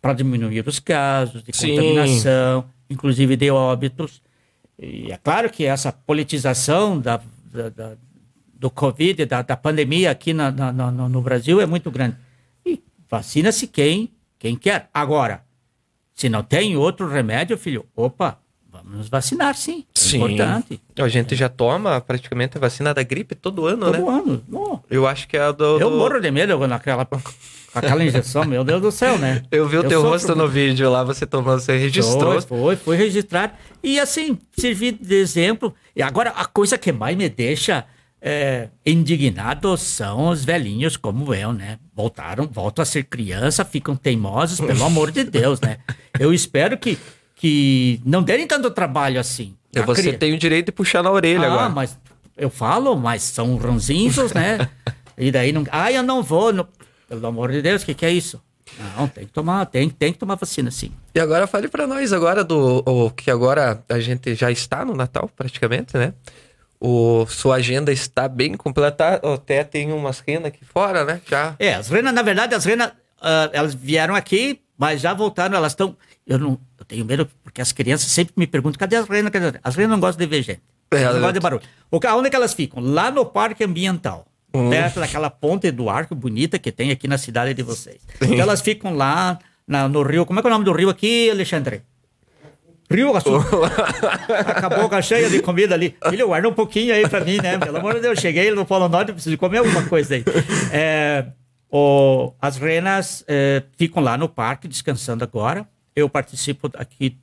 [0.07, 1.71] para diminuir os casos de Sim.
[1.75, 4.23] contaminação, inclusive de óbitos.
[4.79, 7.21] E é claro que essa politização da,
[7.53, 7.97] da- da-
[8.55, 12.16] do Covid, da, da pandemia aqui na- na- no, no Brasil é muito grande.
[12.64, 14.88] E vacina-se quem, quem quer.
[14.95, 15.42] Agora,
[16.14, 18.38] se não tem outro remédio, filho, opa,
[18.71, 19.85] vamos nos vacinar sim.
[20.07, 20.16] Sim.
[20.16, 20.81] importante.
[20.99, 23.99] A gente já toma praticamente a vacina da gripe todo ano, né?
[23.99, 24.42] Todo ano.
[24.53, 25.79] Oh, Eu acho que é a do.
[25.81, 27.07] eu morro de medo naquela,
[27.75, 29.42] aquela injeção, meu Deus do céu, né?
[29.51, 30.53] Eu vi o teu sofro rosto no muito.
[30.53, 32.40] vídeo lá, você tomando, você registrou.
[32.42, 33.53] Foi, foi, foi registrado.
[33.83, 35.75] E assim, servir de exemplo.
[35.95, 37.85] E agora, a coisa que mais me deixa
[38.21, 41.79] é, indignado são os velhinhos como eu, né?
[41.95, 45.79] Voltaram, voltam a ser criança, ficam teimosos, pelo amor de Deus, né?
[46.19, 46.99] Eu espero que,
[47.35, 49.55] que não derem tanto trabalho assim.
[49.83, 51.69] A Você cri- tem o direito de puxar na orelha ah, agora.
[51.69, 51.99] mas
[52.37, 54.69] eu falo, mas são ranzinhos, né?
[55.17, 55.65] e daí não.
[55.71, 56.53] Ah, eu não vou.
[56.53, 56.67] não-
[57.09, 58.41] Pelo amor de Deus, o que, que é isso?
[58.97, 60.91] Não, tem que tomar, tem, tem que tomar vacina, sim.
[61.15, 64.95] E agora fale pra nós agora do o, que agora a gente já está no
[64.95, 66.12] Natal praticamente, né?
[66.79, 69.21] O sua agenda está bem completa.
[69.35, 71.21] Até tem umas renas aqui fora, né?
[71.27, 71.55] Já.
[71.59, 75.73] É, as renas, na verdade, as renas, ah, elas vieram aqui, mas já voltaram, elas
[75.73, 75.97] estão.
[76.27, 76.59] Eu não.
[76.79, 79.31] Eu tenho medo, porque as crianças sempre me perguntam: cadê as renas?
[79.31, 79.61] Cadê as renas?
[79.65, 80.61] As renas não gostam de ver gente.
[80.91, 81.62] É, não ela- gostam de barulho.
[81.91, 82.83] O, onde é que elas ficam?
[82.83, 84.27] Lá no Parque Ambiental.
[84.55, 84.71] Hum.
[84.71, 88.01] Perto daquela ponte do arco bonita que tem aqui na cidade de vocês.
[88.21, 90.25] Então elas ficam lá na- no rio.
[90.27, 91.83] Como é que é o nome do rio aqui, Alexandre?
[92.91, 93.67] Rio Açúcar.
[94.65, 95.97] a boca cheia de comida ali.
[96.09, 97.59] Filho, guarda um pouquinho aí pra mim, né?
[97.59, 100.25] Pelo amor de Deus, cheguei no Polo Norte, preciso comer alguma coisa aí.
[100.73, 101.27] É,
[101.71, 105.67] o- as renas é, ficam lá no parque descansando agora.
[105.96, 107.16] Eu participo aqui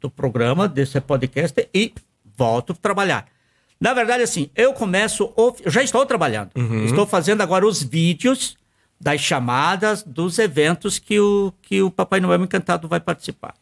[0.00, 1.92] do programa, desse podcast, e
[2.36, 3.26] volto a trabalhar.
[3.80, 5.32] Na verdade, assim, eu começo.
[5.36, 6.50] Eu já estou trabalhando.
[6.84, 8.56] Estou fazendo agora os vídeos
[9.00, 13.54] das chamadas dos eventos que o, que o Papai Noel Encantado vai participar.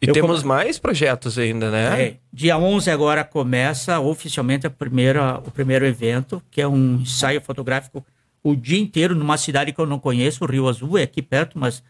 [0.00, 2.02] E Eu temos come- mais projetos ainda, né?
[2.02, 7.40] É, dia 11 agora começa oficialmente a primeira, o primeiro evento, que é um ensaio
[7.40, 8.04] fotográfico
[8.44, 11.82] o dia inteiro numa cidade que eu não conheço, Rio Azul, é aqui perto, mas...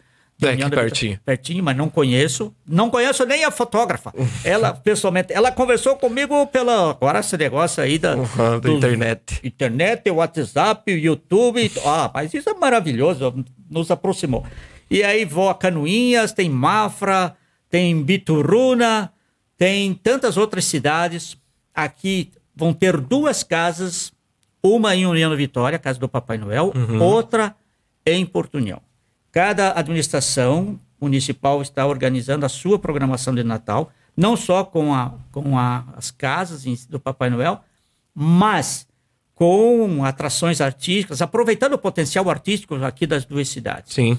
[0.47, 1.21] É aqui pertinho.
[1.25, 2.55] Pertinho, mas não conheço.
[2.67, 4.13] Não conheço nem a fotógrafa.
[4.45, 6.91] Ela, pessoalmente, ela conversou comigo pela...
[6.91, 8.17] Agora esse negócio aí da...
[8.17, 9.41] Uhum, da internet.
[9.45, 11.71] Internet, WhatsApp, YouTube.
[11.85, 14.45] Ah, mas isso é maravilhoso, nos aproximou.
[14.91, 17.35] E aí vou a Canoinhas, tem Mafra,
[17.71, 19.13] tem Bituruna,
[19.57, 21.37] tem tantas outras cidades.
[21.75, 24.13] Aqui vão ter duas casas,
[24.63, 27.57] uma em União da Vitória, casa do Papai Noel, outra
[28.05, 28.81] em Porto União.
[29.33, 35.59] Cada administração municipal está organizando a sua programação de Natal, não só com, a, com
[35.59, 37.61] a- as casas do Papai Noel,
[38.15, 38.87] mas
[39.35, 43.95] com atrações artísticas, aproveitando o potencial artístico aqui das duas cidades.
[43.95, 44.19] Sim.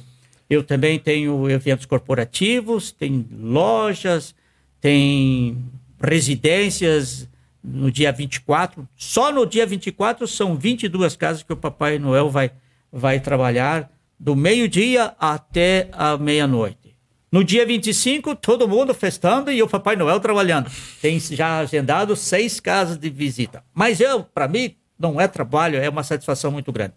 [0.49, 4.35] Eu também tenho eventos corporativos, tem lojas,
[4.81, 5.63] tem
[6.01, 7.29] residências
[7.63, 8.87] no dia 24.
[8.95, 12.51] Só no dia 24 são 22 casas que o Papai Noel vai,
[12.91, 13.89] vai trabalhar
[14.23, 16.95] do meio-dia até a meia-noite.
[17.29, 20.71] No dia 25, todo mundo festando e o Papai Noel trabalhando.
[21.01, 23.61] Tem já agendado seis casas de visita.
[23.73, 26.93] Mas eu, para mim, não é trabalho, é uma satisfação muito grande.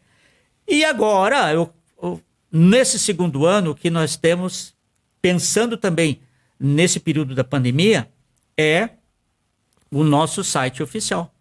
[0.68, 1.68] E agora, eu,
[2.00, 2.20] eu-
[2.52, 4.72] nesse segundo ano, que nós temos,
[5.20, 6.20] pensando também
[6.60, 8.08] nesse período da pandemia,
[8.56, 8.90] é
[9.90, 11.34] o nosso site oficial.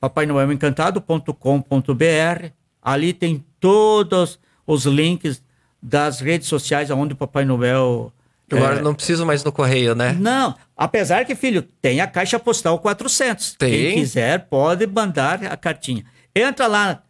[0.00, 2.50] Papai Noel Encantado.com.br.
[2.82, 4.40] Ali tem todos
[4.72, 5.42] os links
[5.82, 8.12] das redes sociais onde o Papai Noel.
[8.52, 10.12] Agora é, não preciso mais no correio, né?
[10.18, 13.54] não, apesar que, filho, tem a caixa postal 400.
[13.54, 13.70] Tem?
[13.70, 16.04] Quem quiser pode mandar a cartinha.
[16.34, 17.02] Entra lá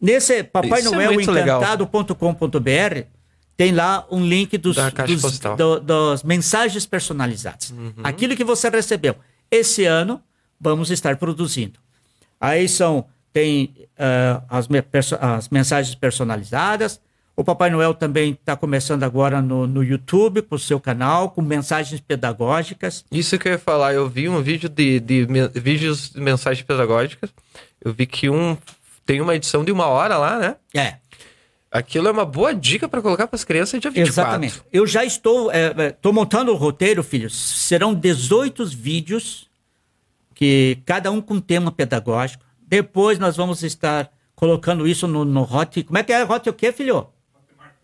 [0.00, 1.60] nesse Papai é Noel legal.
[1.62, 3.06] Encantado.com.br.
[3.56, 7.70] Tem lá um link dos, dos, do- das mensagens personalizadas.
[7.70, 7.92] Uhum.
[8.02, 9.14] Aquilo que você recebeu.
[9.50, 10.20] Esse ano,
[10.60, 11.78] vamos estar produzindo.
[12.40, 14.68] Aí são, tem ah, as,
[15.20, 17.00] as mensagens personalizadas,
[17.34, 21.40] O Papai Noel também está começando agora no, no YouTube, com o seu canal, com
[21.40, 23.04] mensagens pedagógicas.
[23.10, 26.64] Isso que eu ia falar, eu vi um vídeo de, de, de vídeos de mensagens
[26.66, 27.30] pedagógicas.
[27.80, 28.56] Eu vi que um
[29.04, 30.56] tem uma edição de uma hora lá, né?
[30.74, 30.96] É.
[31.70, 34.12] Aquilo é uma boa dica para colocar para as crianças dia 24.
[34.12, 34.62] Exatamente.
[34.70, 37.34] Eu já estou, é, é, montando o roteiro, filhos.
[37.34, 39.48] Serão 18 vídeos,
[40.34, 42.44] que cada um com tema pedagógico.
[42.72, 45.82] Depois nós vamos estar colocando isso no, no Hot.
[45.82, 47.06] Como é que é Hot o quê, filho?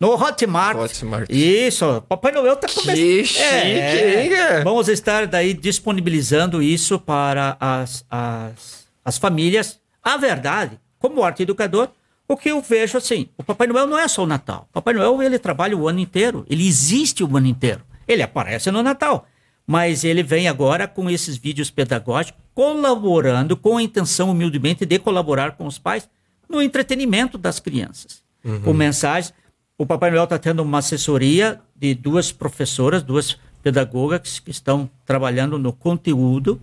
[0.01, 0.79] No Hotmart.
[0.79, 1.29] Hotmart.
[1.29, 2.03] Isso.
[2.09, 2.95] Papai Noel tá começando.
[2.95, 9.79] Que chique, é, Vamos estar daí disponibilizando isso para as, as, as famílias.
[10.03, 11.91] A verdade, como arte educador,
[12.27, 14.67] o que eu vejo assim, o Papai Noel não é só o Natal.
[14.71, 16.47] O Papai Noel, ele trabalha o ano inteiro.
[16.49, 17.83] Ele existe o ano inteiro.
[18.07, 19.27] Ele aparece no Natal.
[19.69, 25.53] Mas ele vem agora com esses vídeos pedagógicos, colaborando com a intenção, humildemente, de colaborar
[25.53, 26.09] com os pais
[26.49, 28.23] no entretenimento das crianças.
[28.43, 28.63] Uhum.
[28.63, 29.35] Com mensagens
[29.81, 35.57] o Papai Noel está tendo uma assessoria de duas professoras, duas pedagogas que estão trabalhando
[35.57, 36.61] no conteúdo.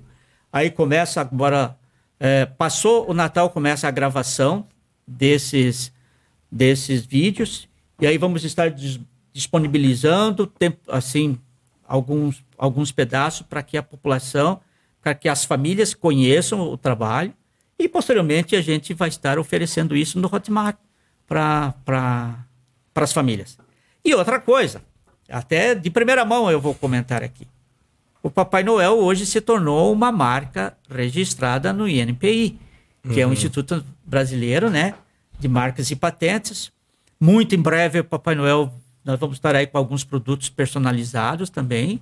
[0.52, 1.78] Aí começa agora,
[2.20, 4.68] é, passou o Natal, começa a gravação
[5.08, 5.94] desses,
[6.52, 7.70] desses vídeos.
[8.02, 8.70] E aí vamos estar
[9.32, 10.52] disponibilizando,
[10.90, 11.40] assim,
[11.88, 14.60] alguns, alguns pedaços para que a população,
[15.02, 17.34] para que as famílias conheçam o trabalho.
[17.78, 20.78] E posteriormente a gente vai estar oferecendo isso no Hotmart
[21.28, 21.74] para
[22.96, 23.58] as famílias.
[24.04, 24.82] E outra coisa,
[25.30, 27.48] até de primeira mão eu vou comentar aqui.
[28.24, 32.60] O Papai Noel hoje se tornou uma marca registrada no INPI,
[33.04, 33.20] que uhum.
[33.20, 34.96] é o Instituto Brasileiro, né,
[35.38, 36.72] de Marcas e Patentes.
[37.20, 38.74] Muito em breve o Papai Noel
[39.06, 42.02] nós vamos estar aí com alguns produtos personalizados também,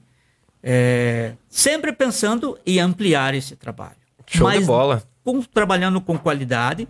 [0.64, 3.98] é, sempre pensando em ampliar esse trabalho.
[4.26, 5.04] Show Mas, de bola.
[5.24, 6.88] Com, trabalhando com qualidade,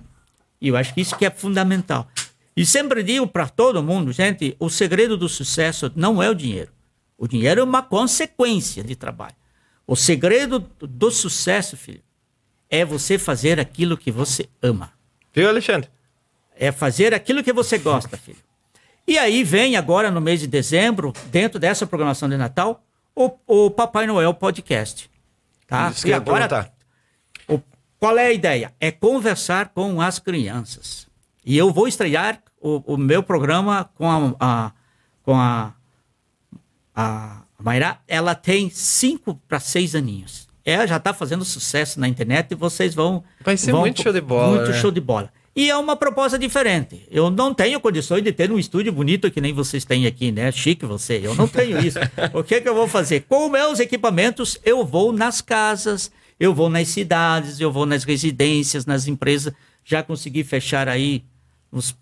[0.62, 2.08] e eu acho que isso que é fundamental.
[2.56, 6.72] E sempre digo para todo mundo, gente, o segredo do sucesso não é o dinheiro.
[7.18, 9.36] O dinheiro é uma consequência de trabalho.
[9.88, 12.02] O segredo do sucesso, filho,
[12.70, 14.92] é você fazer aquilo que você ama.
[15.34, 15.90] Viu, Alexandre?
[16.56, 18.38] É fazer aquilo que você gosta, filho.
[19.08, 22.84] E aí vem agora no mês de dezembro, dentro dessa programação de Natal,
[23.16, 25.10] o, o Papai Noel Podcast.
[25.68, 25.90] Tá?
[25.90, 26.72] Isso e agora,
[27.48, 27.60] o,
[28.00, 28.74] qual é a ideia?
[28.80, 31.08] É conversar com as crianças.
[31.46, 34.72] E eu vou estrear o, o meu programa com a, a
[35.24, 35.74] com a,
[36.94, 38.00] a Mayra.
[38.08, 40.48] Ela tem cinco para seis aninhos.
[40.66, 43.24] Ela já está fazendo sucesso na internet e vocês vão.
[43.44, 44.56] Vai ser vão, muito show de bola.
[44.56, 44.80] Muito né?
[44.80, 45.32] show de bola.
[45.56, 47.08] E é uma proposta diferente.
[47.12, 50.52] Eu não tenho condições de ter um estúdio bonito que nem vocês têm aqui, né?
[50.52, 51.22] Chique você.
[51.24, 52.00] Eu não tenho isso.
[52.34, 53.26] o que, que eu vou fazer?
[53.30, 58.88] Com meus equipamentos, eu vou nas casas, eu vou nas cidades, eu vou nas residências,
[58.88, 59.54] nas empresas.
[59.86, 61.24] Já consegui fechar aí
[61.72, 61.96] uns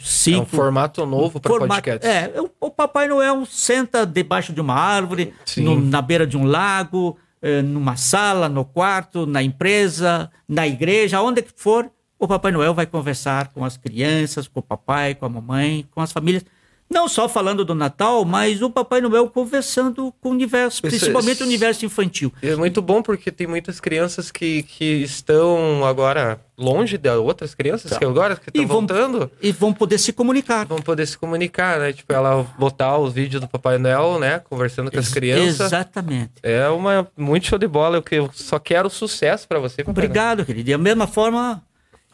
[0.00, 0.40] cinco.
[0.40, 2.06] É um formato novo para podcast.
[2.06, 6.44] É, o, o, Papai Noel senta debaixo de uma árvore, no, na beira de um
[6.44, 12.52] lago, eh, numa sala, no quarto, na empresa, na igreja, onde que for, o Papai
[12.52, 16.44] Noel vai conversar com as crianças, com o papai, com a mamãe, com as famílias
[16.90, 21.46] não só falando do Natal, mas o Papai Noel conversando com o universo, principalmente o
[21.46, 22.32] universo infantil.
[22.42, 27.90] É muito bom porque tem muitas crianças que, que estão agora longe de outras crianças
[27.90, 27.98] tá.
[27.98, 29.30] que agora que estão voltando.
[29.40, 30.66] E vão poder se comunicar.
[30.66, 31.92] Vão poder se comunicar, né?
[31.92, 34.38] Tipo, ela botar os vídeos do Papai Noel, né?
[34.40, 35.60] Conversando com as crianças.
[35.66, 36.32] Exatamente.
[36.42, 37.98] É uma muito show de bola.
[37.98, 40.46] Eu, eu só quero sucesso para você, Papai Obrigado, Noel.
[40.46, 40.70] querido.
[40.70, 41.62] E da mesma forma,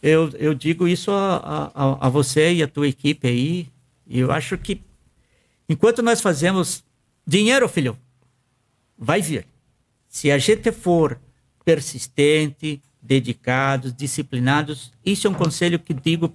[0.05, 3.69] eu, eu digo isso a, a, a você e a tua equipe aí
[4.07, 4.83] eu acho que
[5.67, 6.85] enquanto nós fazemos
[7.27, 7.97] dinheiro, filho,
[8.99, 9.47] vai vir.
[10.07, 11.19] Se a gente for
[11.65, 16.31] persistente, dedicados, disciplinados, isso é um conselho que digo,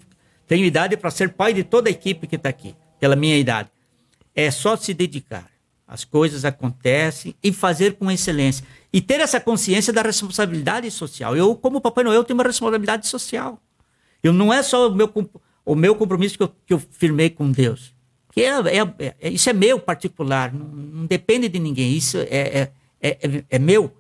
[0.48, 3.70] tenho idade para ser pai de toda a equipe que está aqui, pela minha idade.
[4.34, 5.48] É só se dedicar.
[5.90, 8.64] As coisas acontecem e fazer com excelência.
[8.94, 11.36] E ter essa consciência da responsabilidade social.
[11.36, 13.60] Eu, como Papai Noel, tenho uma responsabilidade social.
[14.22, 15.12] Eu não é só o meu
[15.66, 17.94] o meu compromisso que eu, que eu firmei com Deus.
[18.32, 22.28] Que é, é, é, isso é meu particular, não, não, depende de ninguém, isso é,
[22.30, 22.72] é,
[23.02, 23.96] é, é meu.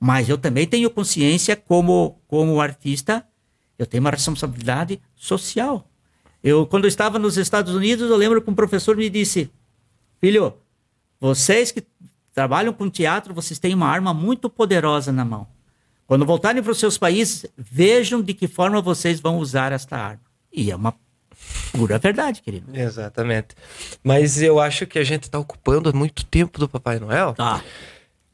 [0.00, 3.26] Mas eu também tenho consciência, como, como artista,
[3.78, 5.86] eu tenho uma responsabilidade social.
[6.42, 9.50] Eu, quando eu estava nos Estados Unidos, eu lembro que um professor me disse:
[10.20, 10.54] Filho,
[11.24, 11.82] vocês que
[12.34, 15.46] trabalham com teatro, vocês têm uma arma muito poderosa na mão.
[16.06, 20.20] Quando voltarem para os seus países, vejam de que forma vocês vão usar esta arma.
[20.52, 20.94] E é uma
[21.72, 22.66] Pura verdade, querido.
[22.76, 23.48] Exatamente.
[24.02, 27.34] Mas eu acho que a gente está ocupando muito tempo do Papai Noel.
[27.34, 27.62] Tá.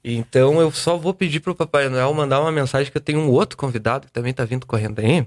[0.05, 3.31] Então eu só vou pedir pro Papai Noel mandar uma mensagem que eu tenho um
[3.31, 5.27] outro convidado que também está vindo correndo aí.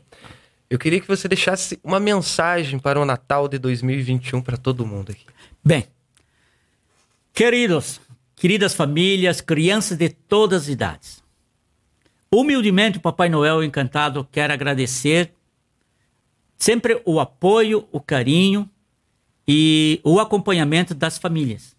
[0.69, 5.11] Eu queria que você deixasse uma mensagem para o Natal de 2021 para todo mundo
[5.11, 5.25] aqui.
[5.63, 5.85] Bem,
[7.33, 7.99] queridos,
[8.35, 11.23] queridas famílias, crianças de todas as idades,
[12.31, 15.33] humildemente o Papai Noel Encantado quer agradecer
[16.55, 18.69] sempre o apoio, o carinho
[19.47, 21.75] e o acompanhamento das famílias.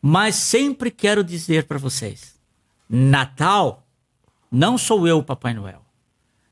[0.00, 2.40] Mas sempre quero dizer para vocês:
[2.88, 3.86] Natal
[4.50, 5.84] não sou eu, Papai Noel.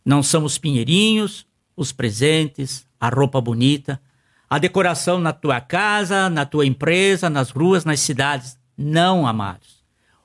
[0.05, 1.47] Não são os pinheirinhos,
[1.77, 4.01] os presentes, a roupa bonita,
[4.49, 8.59] a decoração na tua casa, na tua empresa, nas ruas, nas cidades.
[8.77, 9.85] Não, amados.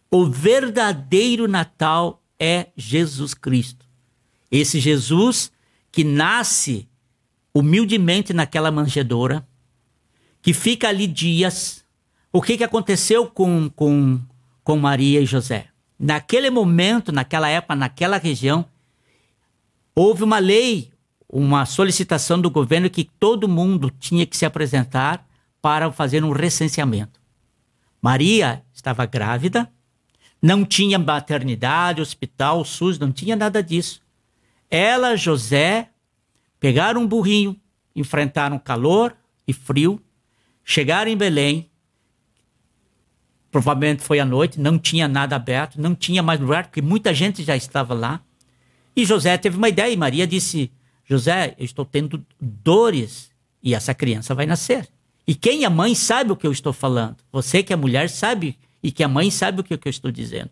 [0.10, 3.86] O verdadeiro Natal é Jesus Cristo.
[4.52, 5.52] Esse Jesus
[5.92, 6.88] que nasce
[7.54, 9.48] humildemente naquela manjedoura,
[10.42, 11.84] que fica ali dias.
[12.32, 14.20] O que, que aconteceu com, com,
[14.64, 15.68] com Maria e José?
[16.00, 18.66] Naquele momento, naquela época, naquela região,
[19.96, 20.92] houve uma lei,
[21.36, 25.28] uma solicitação do governo que todo mundo tinha que se apresentar
[25.60, 27.20] para fazer um recenseamento.
[28.00, 29.68] Maria estava grávida,
[30.40, 34.00] não tinha maternidade, hospital, SUS, não tinha nada disso.
[34.70, 35.90] Ela, José,
[36.60, 37.60] pegaram um burrinho,
[37.96, 39.16] enfrentaram calor
[39.48, 40.00] e frio,
[40.64, 41.68] chegaram em Belém,
[43.50, 47.44] provavelmente foi à noite, não tinha nada aberto, não tinha mais lugar, porque muita gente
[47.44, 48.22] já estava lá.
[48.96, 50.72] E José teve uma ideia, e Maria disse:
[51.06, 53.32] José, eu estou tendo dores
[53.62, 54.88] e essa criança vai nascer.
[55.26, 57.18] E quem é mãe sabe o que eu estou falando.
[57.32, 60.49] Você que é mulher sabe e que a mãe sabe o que eu estou dizendo.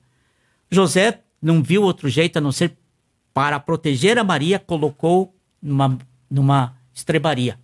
[0.69, 2.77] José não viu outro jeito a não ser
[3.33, 5.97] para proteger a Maria, colocou numa,
[6.29, 7.59] numa estrebaria.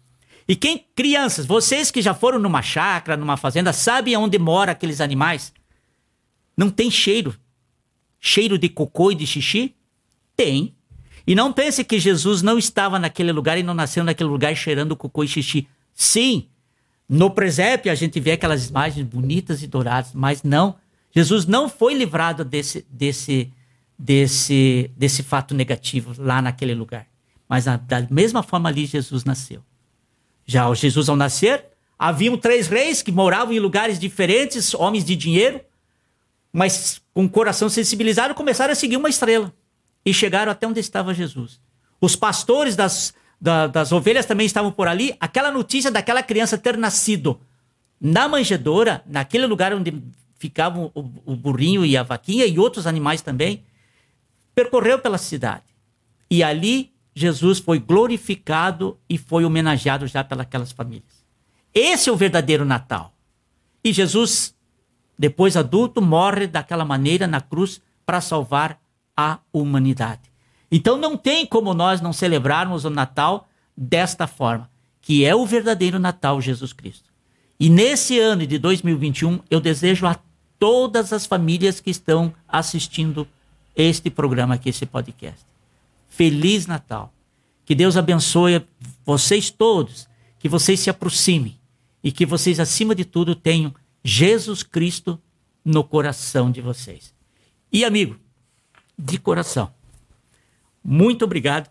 [0.48, 5.02] E quem, crianças, vocês que já foram numa chácara, numa fazenda, sabem onde moram aqueles
[5.02, 5.54] animais?
[6.56, 7.36] Não tem cheiro.
[8.20, 9.76] Cheiro de cocô e de xixi?
[10.36, 10.74] Tem.
[11.28, 14.96] E não pense que Jesus não estava naquele lugar e não nasceu naquele lugar cheirando
[14.96, 15.68] cocô e xixi.
[15.94, 16.48] Sim,
[17.10, 20.78] no presépio a gente vê aquelas imagens bonitas e douradas, mas não.
[21.12, 23.52] Jesus não foi livrado desse, desse,
[24.00, 27.06] desse, desse fato negativo lá naquele lugar.
[27.50, 29.62] Mas da mesma forma ali Jesus nasceu.
[30.46, 31.66] Já Jesus ao nascer,
[32.00, 35.60] haviam três reis que moravam em lugares diferentes, homens de dinheiro,
[36.54, 39.54] mas com o coração sensibilizado começaram a seguir uma estrela
[40.08, 41.60] e chegaram até onde estava Jesus.
[42.00, 45.14] Os pastores das, da, das ovelhas também estavam por ali.
[45.20, 47.38] Aquela notícia daquela criança ter nascido
[48.00, 50.02] na manjedoura, naquele lugar onde
[50.40, 53.66] ficavam o, o burrinho e a vaquinha e outros animais também,
[54.56, 55.66] percorreu pela cidade.
[56.32, 61.26] E ali Jesus foi glorificado e foi homenageado já pelas famílias.
[61.74, 63.14] Esse é o verdadeiro Natal.
[63.84, 64.56] E Jesus,
[65.20, 68.80] depois adulto, morre daquela maneira na cruz para salvar
[69.18, 70.22] a humanidade.
[70.72, 74.70] Então não tem como nós não celebrarmos o Natal desta forma,
[75.02, 77.10] que é o verdadeiro Natal Jesus Cristo.
[77.60, 80.20] E nesse ano de 2021, eu desejo a
[80.60, 83.28] todas as famílias que estão assistindo
[83.76, 85.44] este programa aqui, esse podcast.
[86.08, 87.12] Feliz Natal.
[87.66, 88.66] Que Deus abençoe
[89.06, 90.08] vocês todos,
[90.40, 91.58] que vocês se aproximem
[92.04, 95.20] e que vocês, acima de tudo, tenham Jesus Cristo
[95.66, 97.14] no coração de vocês.
[97.72, 98.18] E, amigo,
[98.98, 99.72] de coração,
[100.84, 101.70] muito obrigado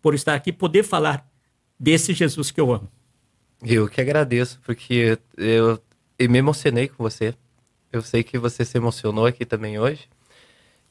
[0.00, 1.28] por estar aqui, poder falar
[1.78, 2.88] desse Jesus que eu amo.
[3.62, 5.80] Eu que agradeço, porque eu,
[6.18, 7.34] eu me emocionei com você.
[7.92, 10.08] Eu sei que você se emocionou aqui também hoje.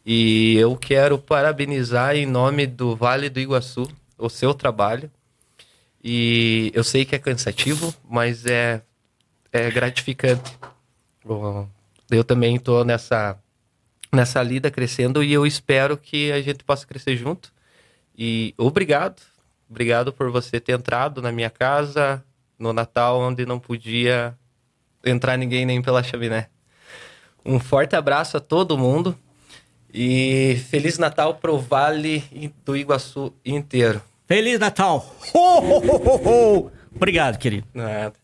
[0.06, 5.12] E eu quero parabenizar em nome do Vale do Iguaçu o seu trabalho.
[6.04, 8.82] E eu sei que é cansativo, mas é,
[9.52, 10.58] é gratificante.
[12.10, 13.38] Eu também estou nessa,
[14.12, 17.52] nessa lida crescendo e eu espero que a gente possa crescer junto.
[18.18, 19.22] E obrigado,
[19.70, 22.24] obrigado por você ter entrado na minha casa
[22.60, 24.38] no Natal, onde não podia
[25.04, 26.50] entrar ninguém nem pela chaminé.
[27.44, 29.18] Um forte abraço a todo mundo.
[29.94, 34.02] E Feliz Natal pro Vale do Iguaçu inteiro.
[34.26, 35.14] Feliz Natal!
[35.34, 37.68] Ho, ho, ho, Obrigado, querido.
[37.74, 38.21] Nada.